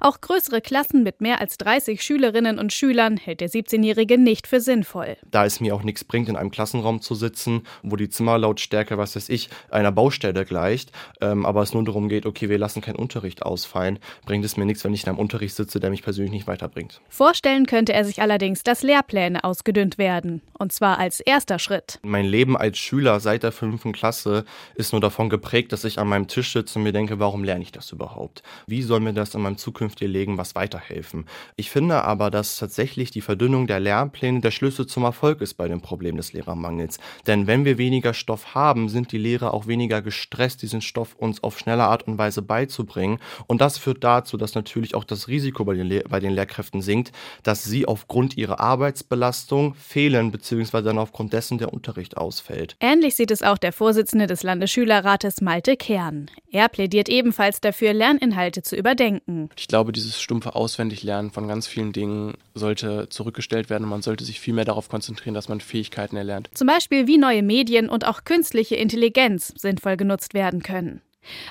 [0.00, 4.60] Auch größere Klassen mit mehr als 30 Schülerinnen und Schülern hält der 17-Jährige nicht für
[4.60, 5.16] sinnvoll.
[5.30, 9.16] Da es mir auch nichts bringt, in einem Klassenraum zu sitzen, wo die Zimmerlautstärke, was
[9.16, 12.96] weiß ich, einer Baustelle gleicht, ähm, aber es nur darum geht, okay, wir lassen keinen
[12.96, 16.32] Unterricht ausfallen, bringt es mir nichts, wenn ich in einem Unterricht sitze, der mich persönlich
[16.32, 17.00] nicht weiterbringt.
[17.08, 20.42] Vorstellen könnte er sich allerdings, dass Lehrpläne ausgedünnt werden.
[20.58, 21.98] Und zwar als erster Schritt.
[22.02, 26.08] Mein Leben als Schüler seit der fünften Klasse ist nur davon geprägt, dass ich an
[26.08, 28.42] meinem Tisch sitze und mir denke, warum lerne ich das überhaupt?
[28.66, 31.24] Wie soll mir das in meinem zukünftigen Leben was weiterhelfen.
[31.56, 35.66] Ich finde aber, dass tatsächlich die Verdünnung der Lehrpläne der Schlüssel zum Erfolg ist bei
[35.68, 36.98] dem Problem des Lehrermangels.
[37.26, 41.42] Denn wenn wir weniger Stoff haben, sind die Lehrer auch weniger gestresst, diesen Stoff uns
[41.42, 43.18] auf schnelle Art und Weise beizubringen.
[43.46, 46.82] Und das führt dazu, dass natürlich auch das Risiko bei den, Le bei den Lehrkräften
[46.82, 52.76] sinkt, dass sie aufgrund ihrer Arbeitsbelastung fehlen, beziehungsweise dann aufgrund dessen der Unterricht ausfällt.
[52.80, 56.30] Ähnlich sieht es auch der Vorsitzende des Landesschülerrates Malte Kern.
[56.50, 59.48] Er plädiert ebenfalls dafür, Lerninhalte zu überdenken.
[59.56, 64.24] Ich glaube, dieses stumpfe Auswendiglernen von ganz vielen Dingen sollte zurückgestellt werden und man sollte
[64.24, 66.50] sich viel mehr darauf konzentrieren, dass man Fähigkeiten erlernt.
[66.54, 71.02] Zum Beispiel, wie neue Medien und auch künstliche Intelligenz sinnvoll genutzt werden können.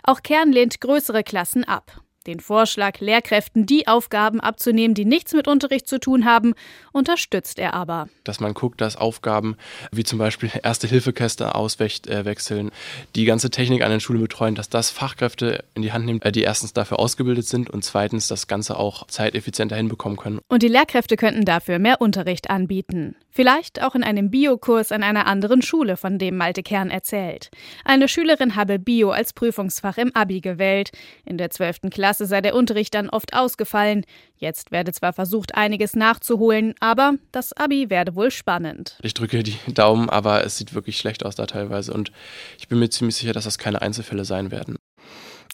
[0.04, 2.03] Auch Kern lehnt größere Klassen ab.
[2.26, 6.54] Den Vorschlag, Lehrkräften die Aufgaben abzunehmen, die nichts mit Unterricht zu tun haben,
[6.94, 8.08] unterstützt er aber.
[8.24, 9.58] Dass man guckt, dass Aufgaben
[9.92, 12.72] wie zum Beispiel erste Hilfekäste auswechseln,
[13.16, 16.44] die ganze Technik an den Schulen betreuen, dass das Fachkräfte in die Hand nehmen, die
[16.44, 20.40] erstens dafür ausgebildet sind und zweitens das Ganze auch zeiteffizienter hinbekommen können.
[20.48, 23.16] Und die Lehrkräfte könnten dafür mehr Unterricht anbieten.
[23.36, 27.50] Vielleicht auch in einem Biokurs an einer anderen Schule, von dem Malte Kern erzählt.
[27.84, 30.92] Eine Schülerin habe Bio als Prüfungsfach im Abi gewählt.
[31.26, 31.90] In der 12.
[31.90, 34.06] Klasse sei der Unterricht dann oft ausgefallen.
[34.38, 39.00] Jetzt werde zwar versucht, einiges nachzuholen, aber das Abi werde wohl spannend.
[39.02, 42.12] Ich drücke die Daumen, aber es sieht wirklich schlecht aus da teilweise und
[42.60, 44.78] ich bin mir ziemlich sicher, dass das keine Einzelfälle sein werden.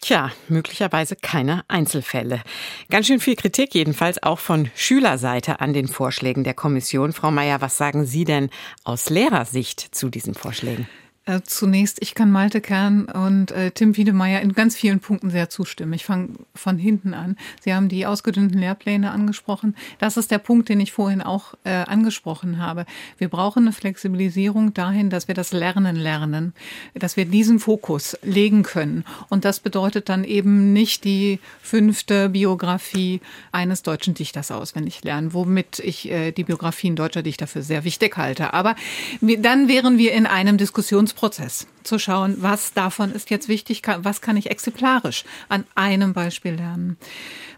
[0.00, 2.42] Tja, möglicherweise keine Einzelfälle.
[2.88, 7.12] Ganz schön viel Kritik jedenfalls auch von Schülerseite an den Vorschlägen der Kommission.
[7.12, 8.48] Frau Mayer, was sagen Sie denn
[8.82, 10.88] aus Lehrersicht zu diesen Vorschlägen?
[11.26, 15.50] Äh, zunächst, ich kann Malte Kern und äh, Tim Wiedemeyer in ganz vielen Punkten sehr
[15.50, 15.92] zustimmen.
[15.92, 17.36] Ich fange von hinten an.
[17.60, 19.76] Sie haben die ausgedünnten Lehrpläne angesprochen.
[19.98, 22.86] Das ist der Punkt, den ich vorhin auch äh, angesprochen habe.
[23.18, 26.54] Wir brauchen eine Flexibilisierung dahin, dass wir das Lernen lernen,
[26.94, 29.04] dass wir diesen Fokus legen können.
[29.28, 33.20] Und das bedeutet dann eben nicht die fünfte Biografie
[33.52, 38.16] eines deutschen Dichters auswendig lernen, womit ich äh, die Biografien deutscher Dichter für sehr wichtig
[38.16, 38.52] halte.
[38.52, 38.74] Aber
[39.20, 44.20] dann wären wir in einem Diskussionsprozess Prozess, zu schauen, was davon ist jetzt wichtig, was
[44.20, 46.96] kann ich exemplarisch an einem Beispiel lernen.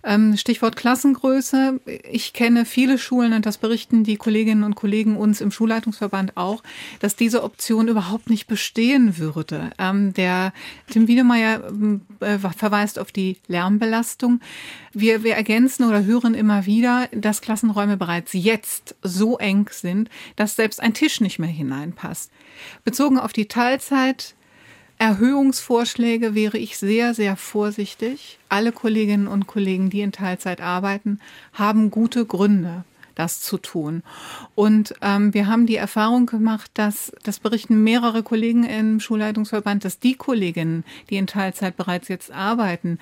[0.05, 1.81] Ähm, Stichwort Klassengröße.
[2.11, 6.63] Ich kenne viele Schulen und das berichten die Kolleginnen und Kollegen uns im Schulleitungsverband auch,
[6.99, 9.71] dass diese Option überhaupt nicht bestehen würde.
[9.79, 10.53] Ähm, der
[10.91, 11.63] Tim Wiedemeyer
[12.21, 14.41] äh, verweist auf die Lärmbelastung.
[14.93, 20.57] Wir, wir ergänzen oder hören immer wieder, dass Klassenräume bereits jetzt so eng sind, dass
[20.57, 22.31] selbst ein Tisch nicht mehr hineinpasst.
[22.85, 24.35] Bezogen auf die Teilzeit
[25.03, 28.39] Erhöhungsvorschläge wäre ich sehr, sehr vorsichtig.
[28.49, 31.19] Alle Kolleginnen und Kollegen, die in Teilzeit arbeiten,
[31.53, 32.85] haben gute Gründe,
[33.17, 34.05] das zu tun.
[34.55, 39.99] Und ähm, wir haben die Erfahrung gemacht, dass das berichten mehrere Kollegen im Schulleitungsverband, dass
[39.99, 43.01] die Kolleginnen, die in Teilzeit bereits jetzt arbeiten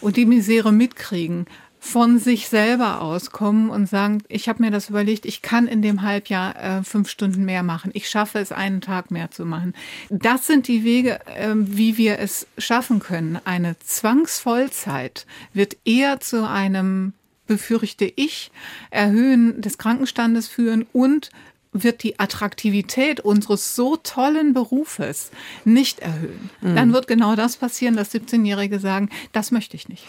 [0.00, 1.46] und die Misere mitkriegen,
[1.84, 6.02] von sich selber auskommen und sagen, ich habe mir das überlegt, ich kann in dem
[6.02, 7.90] Halbjahr äh, fünf Stunden mehr machen.
[7.92, 9.74] Ich schaffe es, einen Tag mehr zu machen.
[10.08, 13.40] Das sind die Wege, äh, wie wir es schaffen können.
[13.44, 17.14] Eine Zwangsvollzeit wird eher zu einem,
[17.48, 18.52] befürchte ich,
[18.90, 21.30] Erhöhen des Krankenstandes führen und
[21.72, 25.32] wird die Attraktivität unseres so tollen Berufes
[25.64, 26.50] nicht erhöhen.
[26.60, 26.76] Mhm.
[26.76, 30.04] Dann wird genau das passieren, dass 17-Jährige sagen, das möchte ich nicht.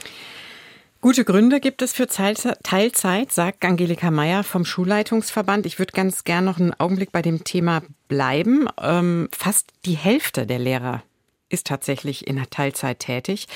[1.03, 5.65] Gute Gründe gibt es für Teilzeit, sagt Angelika Meyer vom Schulleitungsverband.
[5.65, 8.69] Ich würde ganz gern noch einen Augenblick bei dem Thema bleiben.
[8.81, 11.03] Ähm, fast die Hälfte der Lehrer
[11.49, 13.49] ist tatsächlich in der Teilzeit tätig.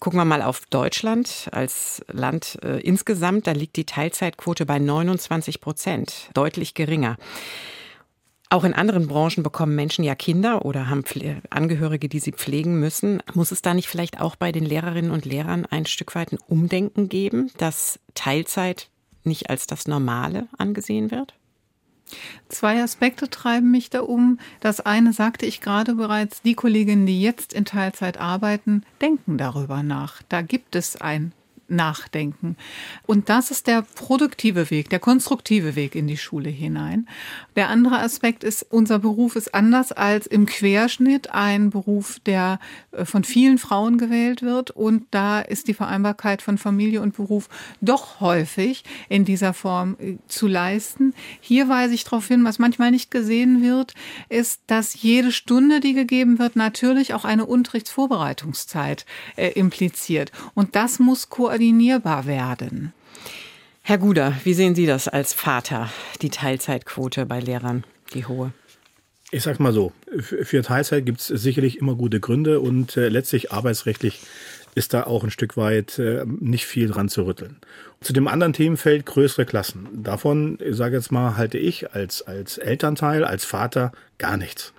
[0.00, 3.46] Gucken wir mal auf Deutschland als Land äh, insgesamt.
[3.46, 7.16] Da liegt die Teilzeitquote bei 29 Prozent, deutlich geringer.
[8.50, 11.04] Auch in anderen Branchen bekommen Menschen ja Kinder oder haben
[11.50, 13.22] Angehörige, die sie pflegen müssen.
[13.34, 16.38] Muss es da nicht vielleicht auch bei den Lehrerinnen und Lehrern ein Stück weit ein
[16.48, 18.88] Umdenken geben, dass Teilzeit
[19.22, 21.34] nicht als das Normale angesehen wird?
[22.48, 24.38] Zwei Aspekte treiben mich da um.
[24.60, 29.82] Das eine sagte ich gerade bereits, die Kolleginnen, die jetzt in Teilzeit arbeiten, denken darüber
[29.82, 30.22] nach.
[30.30, 31.32] Da gibt es ein
[31.68, 32.56] nachdenken.
[33.06, 37.08] Und das ist der produktive Weg, der konstruktive Weg in die Schule hinein.
[37.56, 42.58] Der andere Aspekt ist, unser Beruf ist anders als im Querschnitt ein Beruf, der
[42.92, 44.70] äh, von vielen Frauen gewählt wird.
[44.70, 47.48] Und da ist die Vereinbarkeit von Familie und Beruf
[47.80, 51.14] doch häufig in dieser Form äh, zu leisten.
[51.40, 53.94] Hier weise ich darauf hin, was manchmal nicht gesehen wird,
[54.28, 59.04] ist, dass jede Stunde, die gegeben wird, natürlich auch eine Unterrichtsvorbereitungszeit
[59.36, 60.32] äh, impliziert.
[60.54, 62.92] Und das muss koordiniert koordinierbar werden.
[63.82, 65.90] Herr Guder, wie sehen Sie das als Vater,
[66.22, 67.82] die Teilzeitquote bei Lehrern,
[68.14, 68.52] die hohe?
[69.32, 73.50] Ich sage mal so, für Teilzeit gibt es sicherlich immer gute Gründe und äh, letztlich
[73.50, 74.20] arbeitsrechtlich
[74.76, 77.56] ist da auch ein Stück weit äh, nicht viel dran zu rütteln.
[78.00, 79.88] Zu dem anderen Themenfeld größere Klassen.
[79.92, 84.72] Davon, ich sage jetzt mal, halte ich als, als Elternteil, als Vater gar nichts.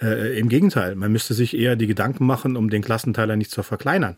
[0.00, 3.62] Äh, Im Gegenteil, man müsste sich eher die Gedanken machen, um den Klassenteiler nicht zu
[3.62, 4.16] verkleinern.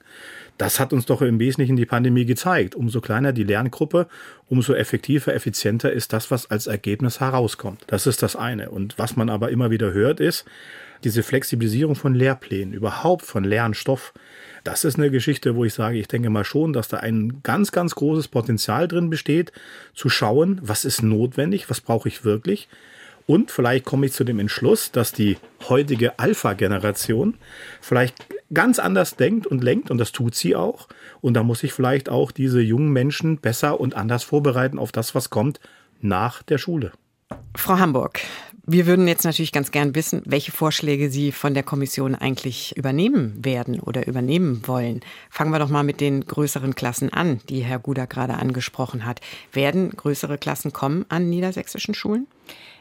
[0.57, 2.75] Das hat uns doch im Wesentlichen die Pandemie gezeigt.
[2.75, 4.09] Umso kleiner die Lerngruppe,
[4.49, 7.85] umso effektiver, effizienter ist das, was als Ergebnis herauskommt.
[7.87, 8.71] Das ist das eine.
[8.71, 10.45] Und was man aber immer wieder hört, ist,
[11.05, 14.13] diese Flexibilisierung von Lehrplänen, überhaupt von Lernstoff,
[14.65, 17.71] das ist eine Geschichte, wo ich sage, ich denke mal schon, dass da ein ganz,
[17.71, 19.53] ganz großes Potenzial drin besteht,
[19.95, 22.69] zu schauen, was ist notwendig, was brauche ich wirklich,
[23.29, 25.37] und vielleicht komme ich zu dem Entschluss, dass die
[25.69, 27.35] heutige Alpha-Generation
[27.83, 28.17] vielleicht
[28.55, 30.89] ganz anders denkt und lenkt und das tut sie auch.
[31.21, 35.15] Und da muss ich vielleicht auch diese jungen Menschen besser und anders vorbereiten auf das,
[35.15, 35.61] was kommt
[36.01, 36.93] nach der Schule.
[37.55, 38.21] Frau Hamburg,
[38.65, 43.45] wir würden jetzt natürlich ganz gern wissen, welche Vorschläge Sie von der Kommission eigentlich übernehmen
[43.45, 45.01] werden oder übernehmen wollen.
[45.29, 49.21] Fangen wir doch mal mit den größeren Klassen an, die Herr Guder gerade angesprochen hat.
[49.53, 52.27] Werden größere Klassen kommen an niedersächsischen Schulen?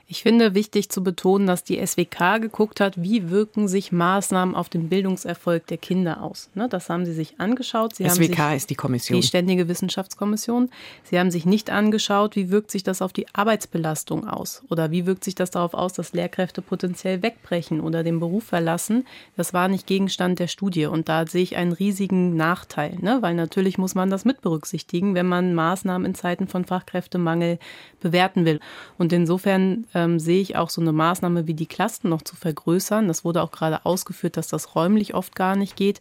[0.10, 4.70] Ich finde wichtig zu betonen, dass die SWK geguckt hat, wie wirken sich Maßnahmen auf
[4.70, 6.50] den Bildungserfolg der Kinder aus.
[6.56, 7.96] Ne, das haben sie sich angeschaut.
[7.96, 9.20] Sie SWK ist die Kommission.
[9.20, 10.70] Die Ständige Wissenschaftskommission.
[11.04, 15.06] Sie haben sich nicht angeschaut, wie wirkt sich das auf die Arbeitsbelastung aus oder wie
[15.06, 19.06] wirkt sich das darauf aus, dass Lehrkräfte potenziell wegbrechen oder den Beruf verlassen.
[19.36, 23.18] Das war nicht Gegenstand der Studie und da sehe ich einen riesigen Nachteil, ne?
[23.20, 27.60] weil natürlich muss man das mit berücksichtigen, wenn man Maßnahmen in Zeiten von Fachkräftemangel
[28.00, 28.62] bewerten will.
[28.98, 33.08] Und insofern ähm, sehe ich auch so eine Maßnahme wie die Klassen noch zu vergrößern.
[33.08, 36.00] Das wurde auch gerade ausgeführt, dass das räumlich oft gar nicht geht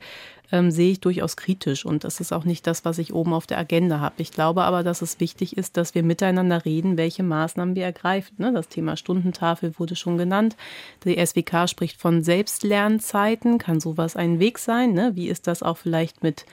[0.53, 1.84] ähm, sehe ich durchaus kritisch.
[1.84, 4.14] Und das ist auch nicht das, was ich oben auf der Agenda habe.
[4.18, 8.36] Ich glaube aber, dass es wichtig ist, dass wir miteinander reden, welche Maßnahmen wir ergreifen.
[8.38, 8.53] Ne?
[8.53, 10.57] Das Thema Stundentafel wurde schon genannt.
[11.05, 13.59] Die SWK spricht von Selbstlernzeiten.
[13.59, 14.92] Kann sowas ein Weg sein?
[14.92, 15.12] Ne?
[15.14, 16.47] Wie ist das auch vielleicht mit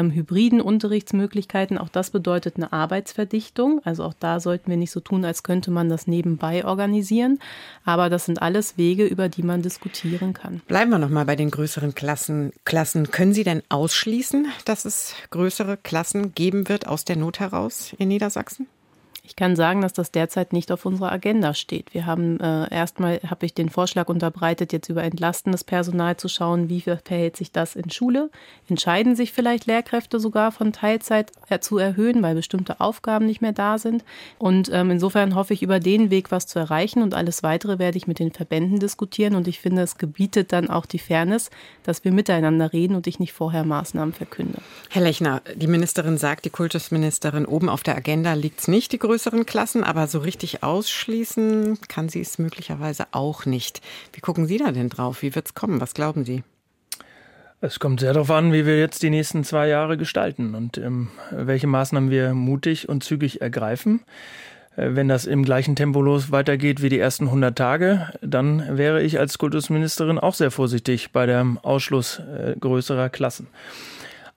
[0.00, 1.78] ähm, hybriden Unterrichtsmöglichkeiten.
[1.78, 3.80] Auch das bedeutet eine Arbeitsverdichtung.
[3.84, 7.38] Also auch da sollten wir nicht so tun, als könnte man das nebenbei organisieren.
[7.84, 10.62] Aber das sind alles Wege, über die man diskutieren kann.
[10.66, 12.52] Bleiben wir noch mal bei den größeren Klassen.
[12.64, 13.10] Klassen.
[13.10, 18.08] Können Sie denn ausschließen, dass es größere Klassen geben wird aus der Not heraus in
[18.08, 18.66] Niedersachsen?
[19.30, 21.94] Ich kann sagen, dass das derzeit nicht auf unserer Agenda steht.
[21.94, 26.68] Wir haben äh, erstmal habe ich den Vorschlag unterbreitet, jetzt über entlastendes Personal zu schauen,
[26.68, 28.30] wie verhält sich das in Schule.
[28.68, 33.52] Entscheiden sich vielleicht Lehrkräfte sogar von Teilzeit äh, zu erhöhen, weil bestimmte Aufgaben nicht mehr
[33.52, 34.04] da sind.
[34.38, 37.98] Und ähm, insofern hoffe ich über den Weg was zu erreichen und alles weitere werde
[37.98, 39.36] ich mit den Verbänden diskutieren.
[39.36, 41.50] Und ich finde, es gebietet dann auch die Fairness,
[41.84, 44.58] dass wir miteinander reden und ich nicht vorher Maßnahmen verkünde.
[44.88, 48.98] Herr Lechner, die Ministerin sagt, die Kultusministerin oben auf der Agenda liegt es nicht, die
[48.98, 53.82] größte größeren Klassen, aber so richtig ausschließen kann sie es möglicherweise auch nicht.
[54.14, 55.20] Wie gucken Sie da denn drauf?
[55.20, 55.78] Wie wird es kommen?
[55.78, 56.42] Was glauben Sie?
[57.60, 61.08] Es kommt sehr darauf an, wie wir jetzt die nächsten zwei Jahre gestalten und ähm,
[61.30, 64.00] welche Maßnahmen wir mutig und zügig ergreifen.
[64.74, 69.02] Äh, wenn das im gleichen Tempo los weitergeht wie die ersten 100 Tage, dann wäre
[69.02, 73.48] ich als Kultusministerin auch sehr vorsichtig bei dem Ausschluss äh, größerer Klassen.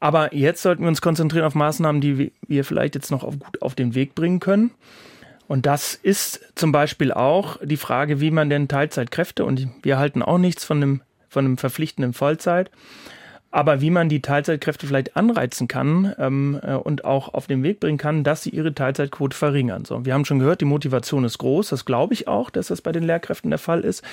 [0.04, 3.62] Aber jetzt sollten wir uns konzentrieren auf Maßnahmen, die wir vielleicht jetzt noch auf, gut
[3.62, 4.72] auf den Weg bringen können.
[5.48, 10.22] Und das ist zum Beispiel auch die Frage, wie man denn Teilzeitkräfte, und wir halten
[10.22, 12.70] auch nichts von einem, von einem verpflichtenden Vollzeit,
[13.54, 17.80] aber wie man die Teilzeitkräfte vielleicht anreizen kann ähm, äh, und auch auf den Weg
[17.80, 19.86] bringen kann, dass sie ihre Teilzeitquote verringern.
[19.86, 21.70] So, wir haben schon gehört, die Motivation ist groß.
[21.70, 24.04] Das glaube ich auch, dass das bei den Lehrkräften der Fall ist.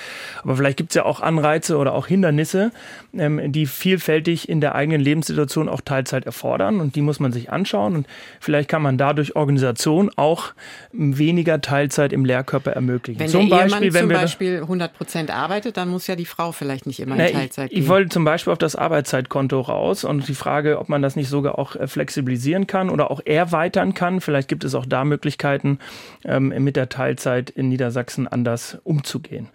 [0.43, 2.71] Aber vielleicht gibt es ja auch Anreize oder auch Hindernisse,
[3.17, 6.79] ähm, die vielfältig in der eigenen Lebenssituation auch Teilzeit erfordern.
[6.79, 7.95] Und die muss man sich anschauen.
[7.95, 8.07] Und
[8.39, 10.53] vielleicht kann man dadurch Organisation auch
[10.91, 13.19] weniger Teilzeit im Lehrkörper ermöglichen.
[13.19, 16.51] Wenn zum Beispiel, wenn zum wir Beispiel 100 Prozent arbeitet, dann muss ja die Frau
[16.51, 17.83] vielleicht nicht immer in na, Teilzeit ich, gehen.
[17.83, 21.15] Ich wollte zum Beispiel auf das Arbeitszeit Konto raus und die Frage, ob man das
[21.15, 24.21] nicht sogar auch äh, flexibilisieren kann oder auch erweitern kann.
[24.21, 25.79] Vielleicht gibt es auch da Möglichkeiten,
[26.25, 29.49] ähm, mit der Teilzeit in Niedersachsen anders umzugehen.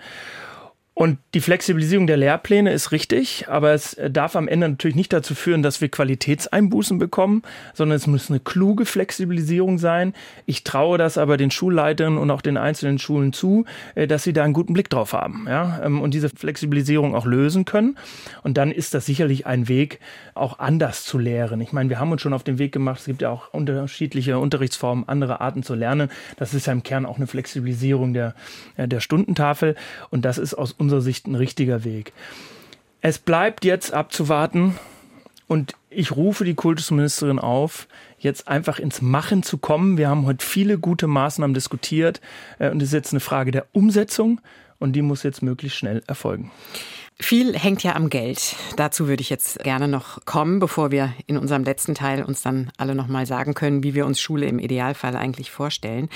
[0.98, 5.34] Und die Flexibilisierung der Lehrpläne ist richtig, aber es darf am Ende natürlich nicht dazu
[5.34, 7.42] führen, dass wir Qualitätseinbußen bekommen,
[7.74, 10.14] sondern es muss eine kluge Flexibilisierung sein.
[10.46, 14.32] Ich traue das aber den Schulleitern und auch den einzelnen Schulen zu, äh, dass sie
[14.32, 17.98] da einen guten Blick drauf haben ja, ähm, und diese Flexibilisierung auch lösen können.
[18.42, 20.00] Und dann ist das sicherlich ein Weg,
[20.32, 21.60] auch anders zu lehren.
[21.60, 24.38] Ich meine, wir haben uns schon auf den Weg gemacht, es gibt ja auch unterschiedliche
[24.38, 26.08] Unterrichtsformen, andere Arten zu lernen.
[26.38, 28.34] Das ist ja im Kern auch eine Flexibilisierung der,
[28.78, 29.74] äh, der Stundentafel
[30.08, 32.12] und das ist aus unserer Sicht ein richtiger Weg.
[33.00, 34.76] Es bleibt jetzt abzuwarten
[35.48, 39.98] und ich rufe die Kultusministerin auf, jetzt einfach ins Machen zu kommen.
[39.98, 42.20] Wir haben heute viele gute Maßnahmen diskutiert
[42.58, 44.40] äh, und es ist jetzt eine Frage der Umsetzung
[44.78, 46.50] und die muss jetzt möglichst schnell erfolgen.
[47.18, 48.56] Viel hängt ja am Geld.
[48.76, 52.70] Dazu würde ich jetzt gerne noch kommen, bevor wir in unserem letzten Teil uns dann
[52.76, 56.10] alle noch mal sagen können, wie wir uns Schule im Idealfall eigentlich vorstellen.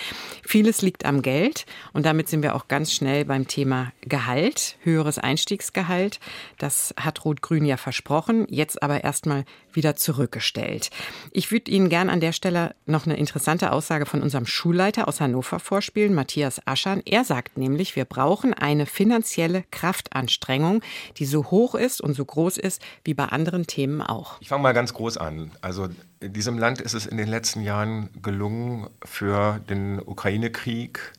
[0.46, 5.18] Vieles liegt am Geld und damit sind wir auch ganz schnell beim Thema Gehalt, höheres
[5.18, 6.20] Einstiegsgehalt.
[6.58, 10.90] Das hat Rot-Grün ja versprochen, jetzt aber erstmal wieder zurückgestellt.
[11.32, 15.20] Ich würde Ihnen gern an der Stelle noch eine interessante Aussage von unserem Schulleiter aus
[15.20, 17.00] Hannover vorspielen, Matthias Aschern.
[17.06, 20.82] Er sagt nämlich, wir brauchen eine finanzielle Kraftanstrengung,
[21.18, 24.40] die so hoch ist und so groß ist wie bei anderen Themen auch.
[24.40, 25.50] Ich fange mal ganz groß an.
[25.60, 25.88] Also
[26.20, 31.12] in diesem Land ist es in den letzten Jahren gelungen, für den Ukraine-Krieg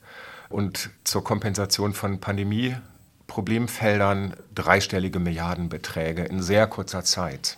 [0.49, 7.57] und zur Kompensation von Pandemie-Problemfeldern dreistellige Milliardenbeträge in sehr kurzer Zeit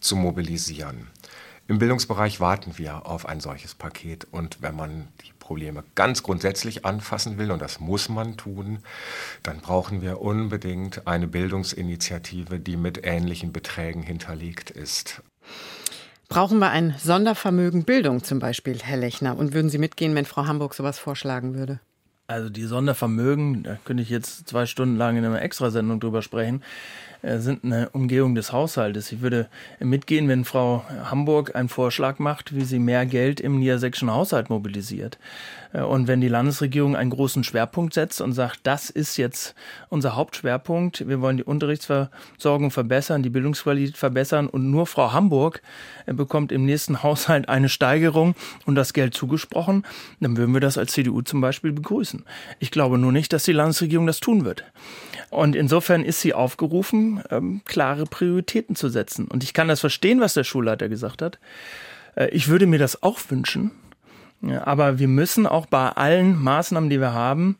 [0.00, 1.08] zu mobilisieren.
[1.68, 6.84] Im Bildungsbereich warten wir auf ein solches Paket und wenn man die Probleme ganz grundsätzlich
[6.84, 8.78] anfassen will, und das muss man tun,
[9.42, 15.22] dann brauchen wir unbedingt eine Bildungsinitiative, die mit ähnlichen Beträgen hinterlegt ist.
[16.28, 19.36] Brauchen wir ein Sondervermögen Bildung zum Beispiel, Herr Lechner?
[19.36, 21.80] Und würden Sie mitgehen, wenn Frau Hamburg sowas vorschlagen würde?
[22.28, 26.62] Also die Sondervermögen, da könnte ich jetzt zwei Stunden lang in einer Extrasendung drüber sprechen.
[27.22, 29.12] Äh, sind eine Umgehung des Haushaltes.
[29.12, 29.48] Ich würde
[29.78, 35.18] mitgehen, wenn Frau Hamburg einen Vorschlag macht, wie sie mehr Geld im niedersächsischen Haushalt mobilisiert.
[35.72, 39.54] Äh, und wenn die Landesregierung einen großen Schwerpunkt setzt und sagt, das ist jetzt
[39.88, 45.62] unser Hauptschwerpunkt, wir wollen die Unterrichtsversorgung verbessern, die Bildungsqualität verbessern und nur Frau Hamburg
[46.06, 48.34] äh, bekommt im nächsten Haushalt eine Steigerung
[48.66, 49.84] und das Geld zugesprochen,
[50.20, 52.24] dann würden wir das als CDU zum Beispiel begrüßen.
[52.58, 54.64] Ich glaube nur nicht, dass die Landesregierung das tun wird.
[55.30, 59.26] Und insofern ist sie aufgerufen, ähm, klare Prioritäten zu setzen.
[59.28, 61.38] Und ich kann das verstehen, was der Schulleiter gesagt hat.
[62.16, 63.72] Äh, ich würde mir das auch wünschen.
[64.42, 67.58] Ja, aber wir müssen auch bei allen Maßnahmen, die wir haben,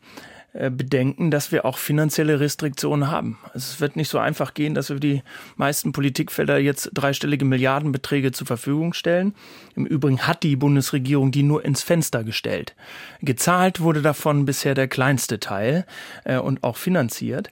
[0.53, 3.37] äh, bedenken, dass wir auch finanzielle Restriktionen haben.
[3.53, 5.23] Also es wird nicht so einfach gehen, dass wir die
[5.55, 9.33] meisten Politikfelder jetzt dreistellige Milliardenbeträge zur Verfügung stellen.
[9.77, 12.75] Im Übrigen hat die Bundesregierung die nur ins Fenster gestellt.
[13.21, 15.85] Gezahlt wurde davon bisher der kleinste Teil
[16.25, 17.49] äh, und auch finanziert.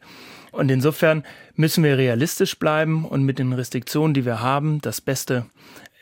[0.52, 1.24] Und insofern
[1.56, 5.46] müssen wir realistisch bleiben und mit den Restriktionen, die wir haben, das Beste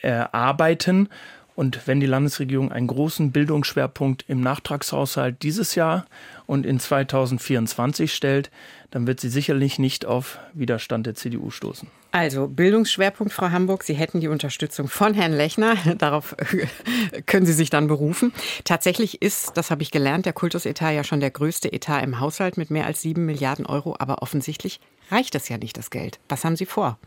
[0.01, 1.09] erarbeiten.
[1.55, 6.05] Und wenn die Landesregierung einen großen Bildungsschwerpunkt im Nachtragshaushalt dieses Jahr
[6.47, 8.49] und in 2024 stellt,
[8.89, 11.89] dann wird sie sicherlich nicht auf Widerstand der CDU stoßen.
[12.11, 13.83] Also Bildungsschwerpunkt, Frau Hamburg.
[13.83, 15.75] Sie hätten die Unterstützung von Herrn Lechner.
[15.97, 16.35] Darauf
[17.25, 18.33] können Sie sich dann berufen.
[18.63, 22.57] Tatsächlich ist, das habe ich gelernt, der Kultusetat ja schon der größte Etat im Haushalt
[22.57, 23.95] mit mehr als sieben Milliarden Euro.
[23.99, 24.79] Aber offensichtlich
[25.11, 26.19] reicht das ja nicht, das Geld.
[26.29, 26.97] Was haben Sie vor?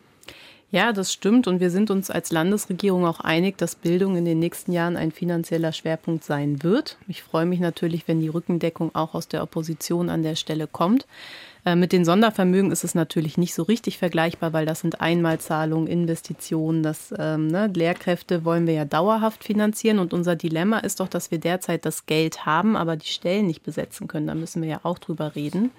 [0.73, 1.49] Ja, das stimmt.
[1.49, 5.11] Und wir sind uns als Landesregierung auch einig, dass Bildung in den nächsten Jahren ein
[5.11, 6.97] finanzieller Schwerpunkt sein wird.
[7.09, 11.07] Ich freue mich natürlich, wenn die Rückendeckung auch aus der Opposition an der Stelle kommt.
[11.64, 15.89] Äh, mit den Sondervermögen ist es natürlich nicht so richtig vergleichbar, weil das sind Einmalzahlungen,
[15.89, 21.09] Investitionen, das ähm, ne, Lehrkräfte wollen wir ja dauerhaft finanzieren und unser Dilemma ist doch,
[21.09, 24.29] dass wir derzeit das Geld haben, aber die Stellen nicht besetzen können.
[24.29, 25.71] Da müssen wir ja auch drüber reden.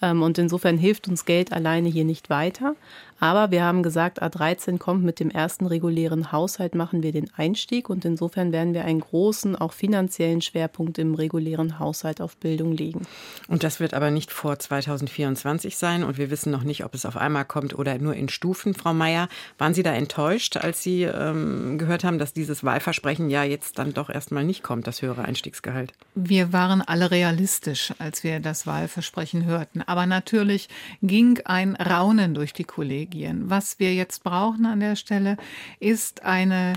[0.00, 2.74] Ähm, und insofern hilft uns Geld alleine hier nicht weiter.
[3.20, 7.90] Aber wir haben gesagt, A13 kommt mit dem ersten regulären Haushalt, machen wir den Einstieg.
[7.90, 13.06] Und insofern werden wir einen großen, auch finanziellen Schwerpunkt im regulären Haushalt auf Bildung legen.
[13.46, 16.02] Und das wird aber nicht vor 2024 sein.
[16.02, 18.72] Und wir wissen noch nicht, ob es auf einmal kommt oder nur in Stufen.
[18.72, 23.44] Frau Mayer, waren Sie da enttäuscht, als Sie ähm, gehört haben, dass dieses Wahlversprechen ja
[23.44, 25.92] jetzt dann doch erstmal nicht kommt, das höhere Einstiegsgehalt?
[26.14, 29.82] Wir waren alle realistisch, als wir das Wahlversprechen hörten.
[29.82, 30.68] Aber natürlich
[31.02, 32.64] ging ein Raunen durch die
[33.10, 33.50] Kollegien.
[33.50, 35.36] Was wir jetzt brauchen an der Stelle
[35.80, 36.74] ist eine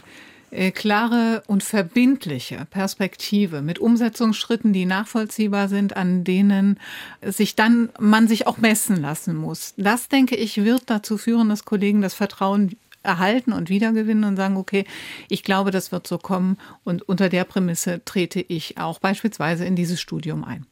[0.52, 6.80] äh, klare und verbindliche Perspektive mit Umsetzungsschritten, die nachvollziehbar sind, an denen
[7.22, 9.74] sich dann man sich auch messen lassen muss.
[9.78, 14.56] Das denke ich wird dazu führen, dass Kollegen das Vertrauen erhalten und wiedergewinnen und sagen,
[14.56, 14.86] okay,
[15.28, 19.76] ich glaube, das wird so kommen und unter der Prämisse trete ich auch beispielsweise in
[19.76, 20.66] dieses Studium ein.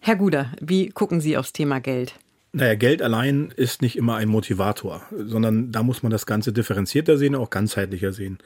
[0.00, 2.14] Herr Guder, wie gucken Sie aufs Thema Geld?
[2.54, 7.16] Naja, Geld allein ist nicht immer ein Motivator, sondern da muss man das Ganze differenzierter
[7.16, 8.38] sehen, auch ganzheitlicher sehen.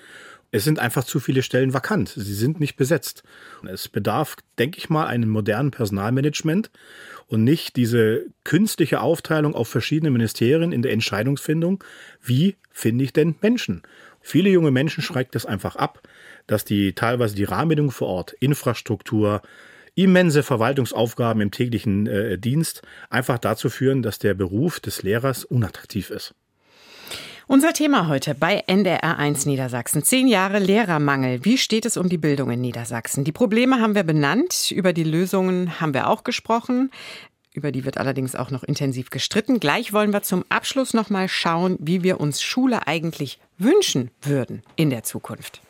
[0.53, 2.11] Es sind einfach zu viele Stellen vakant.
[2.11, 3.25] Sie sind nicht besetzt.
[3.69, 6.71] Es bedarf, denke ich mal, einem modernen Personalmanagement
[7.27, 11.83] und nicht diese künstliche Aufteilung auf verschiedene Ministerien in der Entscheidungsfindung.
[12.23, 13.83] Wie finde ich denn Menschen?
[14.21, 16.01] Viele junge Menschen schreckt es einfach ab,
[16.47, 19.43] dass die teilweise die Rahmenbedingungen vor Ort, Infrastruktur,
[19.97, 26.11] immense Verwaltungsaufgaben im täglichen äh, Dienst einfach dazu führen, dass der Beruf des Lehrers unattraktiv
[26.11, 26.35] ist.
[27.49, 30.03] Unser Thema heute bei NDR1 Niedersachsen.
[30.03, 31.45] Zehn Jahre Lehrermangel.
[31.45, 33.23] Wie steht es um die Bildung in Niedersachsen?
[33.23, 34.73] Die Probleme haben wir benannt.
[34.73, 36.91] Über die Lösungen haben wir auch gesprochen.
[37.55, 39.61] Über die wird allerdings auch noch intensiv gestritten.
[39.61, 44.63] Gleich wollen wir zum Abschluss noch mal schauen, wie wir uns Schule eigentlich wünschen würden
[44.75, 45.63] in der Zukunft.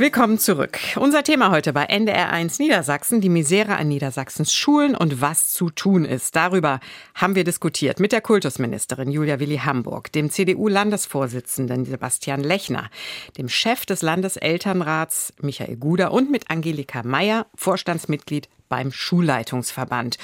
[0.00, 0.78] Willkommen zurück.
[0.96, 6.06] Unser Thema heute bei NDR1 Niedersachsen, die Misere an Niedersachsens Schulen und was zu tun
[6.06, 6.34] ist.
[6.34, 6.80] Darüber
[7.14, 12.88] haben wir diskutiert mit der Kultusministerin Julia Willi Hamburg, dem CDU-Landesvorsitzenden Sebastian Lechner,
[13.36, 20.16] dem Chef des Landeselternrats Michael Guder und mit Angelika Meyer, Vorstandsmitglied beim Schulleitungsverband.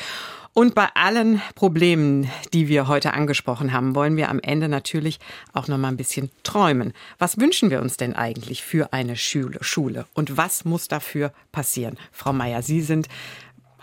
[0.59, 5.21] Und bei allen Problemen, die wir heute angesprochen haben, wollen wir am Ende natürlich
[5.53, 6.95] auch noch mal ein bisschen träumen.
[7.19, 10.07] Was wünschen wir uns denn eigentlich für eine Schule?
[10.15, 11.99] Und was muss dafür passieren?
[12.11, 13.07] Frau Meier, Sie sind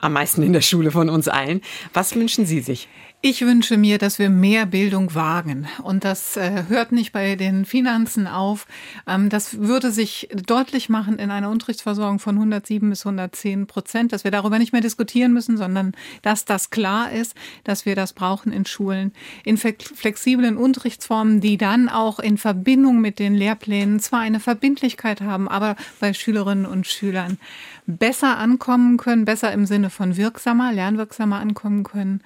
[0.04, 1.62] am meisten in der Schule von uns allen.
[1.93, 2.89] Was wünschen Sie sich?
[3.26, 5.66] Ich wünsche mir, dass wir mehr Bildung wagen.
[5.82, 8.68] Und das äh, hört nicht bei den Finanzen auf.
[9.08, 14.26] Ähm, das würde sich deutlich machen in einer Unterrichtsversorgung von 107 bis 110 Prozent, dass
[14.26, 17.34] wir darüber nicht mehr diskutieren müssen, sondern dass das klar ist,
[17.64, 19.14] dass wir das brauchen in Schulen,
[19.45, 25.47] in flexiblen Unterrichtsformen, die dann auch in Verbindung mit den Lehrplänen zwar eine Verbindlichkeit haben,
[25.47, 27.38] aber bei Schülerinnen und Schülern
[27.86, 32.22] besser ankommen können, besser im Sinne von wirksamer, lernwirksamer ankommen können.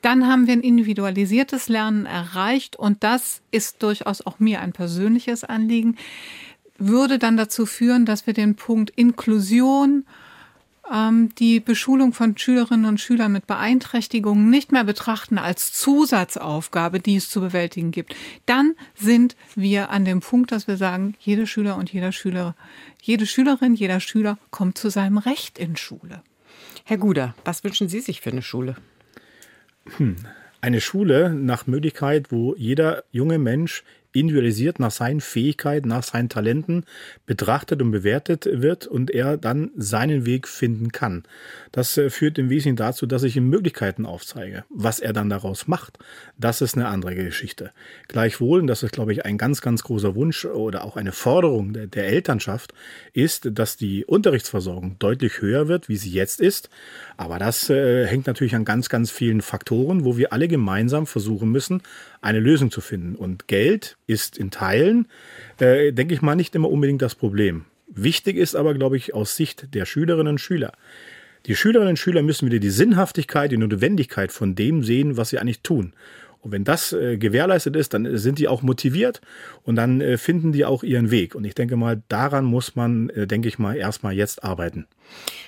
[0.00, 5.44] Dann haben wir ein individualisiertes Lernen erreicht und das ist durchaus auch mir ein persönliches
[5.44, 5.96] Anliegen,
[6.78, 10.04] würde dann dazu führen, dass wir den Punkt Inklusion
[10.92, 17.16] ähm, die Beschulung von Schülerinnen und Schülern mit Beeinträchtigungen nicht mehr betrachten als Zusatzaufgabe, die
[17.16, 18.14] es zu bewältigen gibt,
[18.46, 22.54] dann sind wir an dem Punkt, dass wir sagen, jede Schüler und jeder Schüler,
[23.02, 26.22] jede Schülerin, jeder Schüler kommt zu seinem Recht in Schule.
[26.84, 28.76] Herr Guder, was wünschen Sie sich für eine Schule?
[29.96, 30.16] Hm.
[30.60, 33.82] Eine Schule nach Möglichkeit, wo jeder junge Mensch
[34.12, 36.84] individualisiert nach seinen Fähigkeiten, nach seinen Talenten
[37.26, 41.24] betrachtet und bewertet wird und er dann seinen Weg finden kann.
[41.72, 44.64] Das äh, führt im Wesentlichen dazu, dass ich ihm Möglichkeiten aufzeige.
[44.68, 45.98] Was er dann daraus macht,
[46.38, 47.72] das ist eine andere Geschichte.
[48.08, 51.72] Gleichwohl, und das ist, glaube ich, ein ganz, ganz großer Wunsch oder auch eine Forderung
[51.72, 52.74] der, der Elternschaft,
[53.12, 56.68] ist, dass die Unterrichtsversorgung deutlich höher wird, wie sie jetzt ist.
[57.16, 61.50] Aber das äh, hängt natürlich an ganz, ganz vielen Faktoren, wo wir alle gemeinsam versuchen
[61.50, 61.82] müssen,
[62.20, 63.16] eine Lösung zu finden.
[63.16, 65.08] Und Geld ist in Teilen,
[65.58, 67.64] äh, denke ich mal, nicht immer unbedingt das Problem.
[67.88, 70.72] Wichtig ist aber, glaube ich, aus Sicht der Schülerinnen und Schüler.
[71.46, 75.38] Die Schülerinnen und Schüler müssen wieder die Sinnhaftigkeit, die Notwendigkeit von dem sehen, was sie
[75.38, 75.92] eigentlich tun.
[76.42, 79.20] Und wenn das äh, gewährleistet ist, dann sind die auch motiviert
[79.62, 81.36] und dann äh, finden die auch ihren Weg.
[81.36, 84.86] Und ich denke mal, daran muss man, äh, denke ich mal, erstmal jetzt arbeiten.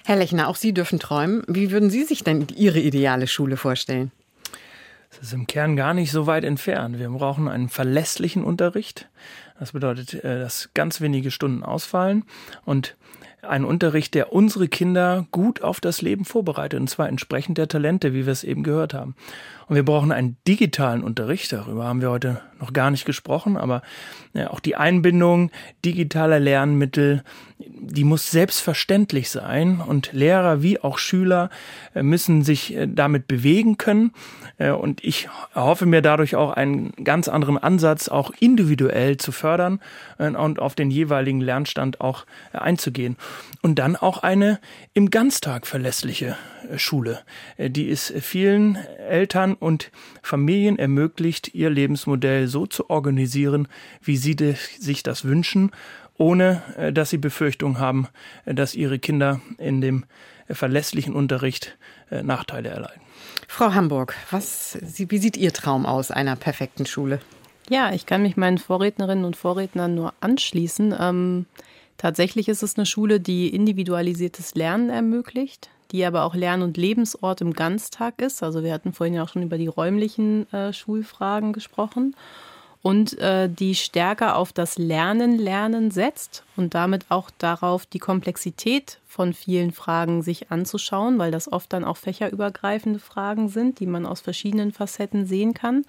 [0.04, 1.42] Herr Lechner, auch Sie dürfen träumen.
[1.48, 4.12] Wie würden Sie sich denn Ihre ideale Schule vorstellen?
[5.18, 6.98] Das ist im Kern gar nicht so weit entfernt.
[6.98, 9.08] Wir brauchen einen verlässlichen Unterricht.
[9.58, 12.24] Das bedeutet, äh, dass ganz wenige Stunden ausfallen
[12.64, 12.96] und
[13.42, 18.14] einen Unterricht, der unsere Kinder gut auf das Leben vorbereitet, und zwar entsprechend der Talente,
[18.14, 19.14] wie wir es eben gehört haben.
[19.66, 23.82] Und wir brauchen einen digitalen Unterricht, darüber haben wir heute noch gar nicht gesprochen, aber
[24.34, 25.50] auch die Einbindung
[25.84, 27.22] digitaler Lernmittel,
[27.58, 31.50] die muss selbstverständlich sein und Lehrer wie auch Schüler
[31.94, 34.12] äh, müssen sich äh, damit bewegen können.
[34.58, 39.80] Äh, und ich hoffe mir dadurch auch einen ganz anderen Ansatz, auch individuell zu fördern
[40.18, 43.16] und auf den jeweiligen Lernstand auch einzugehen.
[43.62, 44.60] Und dann auch eine
[44.92, 46.36] im Ganztag verlässliche
[46.76, 47.20] Schule,
[47.58, 49.90] die es vielen Eltern und
[50.22, 53.68] Familien ermöglicht, ihr Lebensmodell so zu organisieren,
[54.02, 55.70] wie sie sich das wünschen,
[56.16, 58.08] ohne äh, dass sie Befürchtung haben,
[58.44, 60.04] äh, dass ihre Kinder in dem
[60.48, 61.76] verlässlichen Unterricht
[62.10, 63.00] äh, Nachteile erleiden.
[63.48, 67.20] Frau Hamburg, was, wie sieht Ihr Traum aus einer perfekten Schule?
[67.70, 70.94] Ja, ich kann mich meinen Vorrednerinnen und Vorrednern nur anschließen.
[70.98, 71.46] Ähm,
[71.96, 77.40] tatsächlich ist es eine Schule, die individualisiertes Lernen ermöglicht, die aber auch Lern- und Lebensort
[77.40, 78.42] im Ganztag ist.
[78.42, 82.14] Also wir hatten vorhin ja auch schon über die räumlichen äh, Schulfragen gesprochen.
[82.84, 88.98] Und äh, die stärker auf das Lernen, Lernen setzt und damit auch darauf, die Komplexität
[89.06, 94.04] von vielen Fragen sich anzuschauen, weil das oft dann auch fächerübergreifende Fragen sind, die man
[94.04, 95.86] aus verschiedenen Facetten sehen kann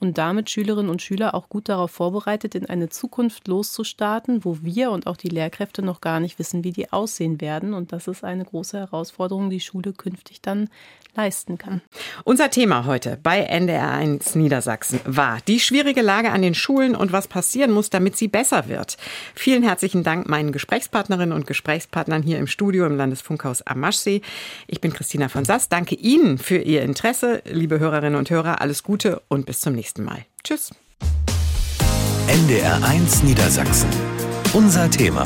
[0.00, 4.90] und damit Schülerinnen und Schüler auch gut darauf vorbereitet, in eine Zukunft loszustarten, wo wir
[4.92, 7.74] und auch die Lehrkräfte noch gar nicht wissen, wie die aussehen werden.
[7.74, 10.68] Und das ist eine große Herausforderung, die Schule künftig dann
[11.14, 11.80] leisten kann.
[12.22, 17.26] Unser Thema heute bei NDR1 Niedersachsen war die schwierige Lage an den Schulen und was
[17.26, 18.98] passieren muss, damit sie besser wird.
[19.34, 24.20] Vielen herzlichen Dank meinen Gesprächspartnerinnen und Gesprächspartnern hier im Studio im Landesfunkhaus am Maschsee.
[24.68, 25.68] Ich bin Christina von Sass.
[25.68, 27.42] Danke Ihnen für Ihr Interesse.
[27.46, 30.26] Liebe Hörerinnen und Hörer, alles Gute und bis zum nächsten Mal nächsten Mal.
[30.44, 30.70] Tschüss.
[32.26, 33.88] NDR 1 Niedersachsen.
[34.52, 35.24] Unser Thema.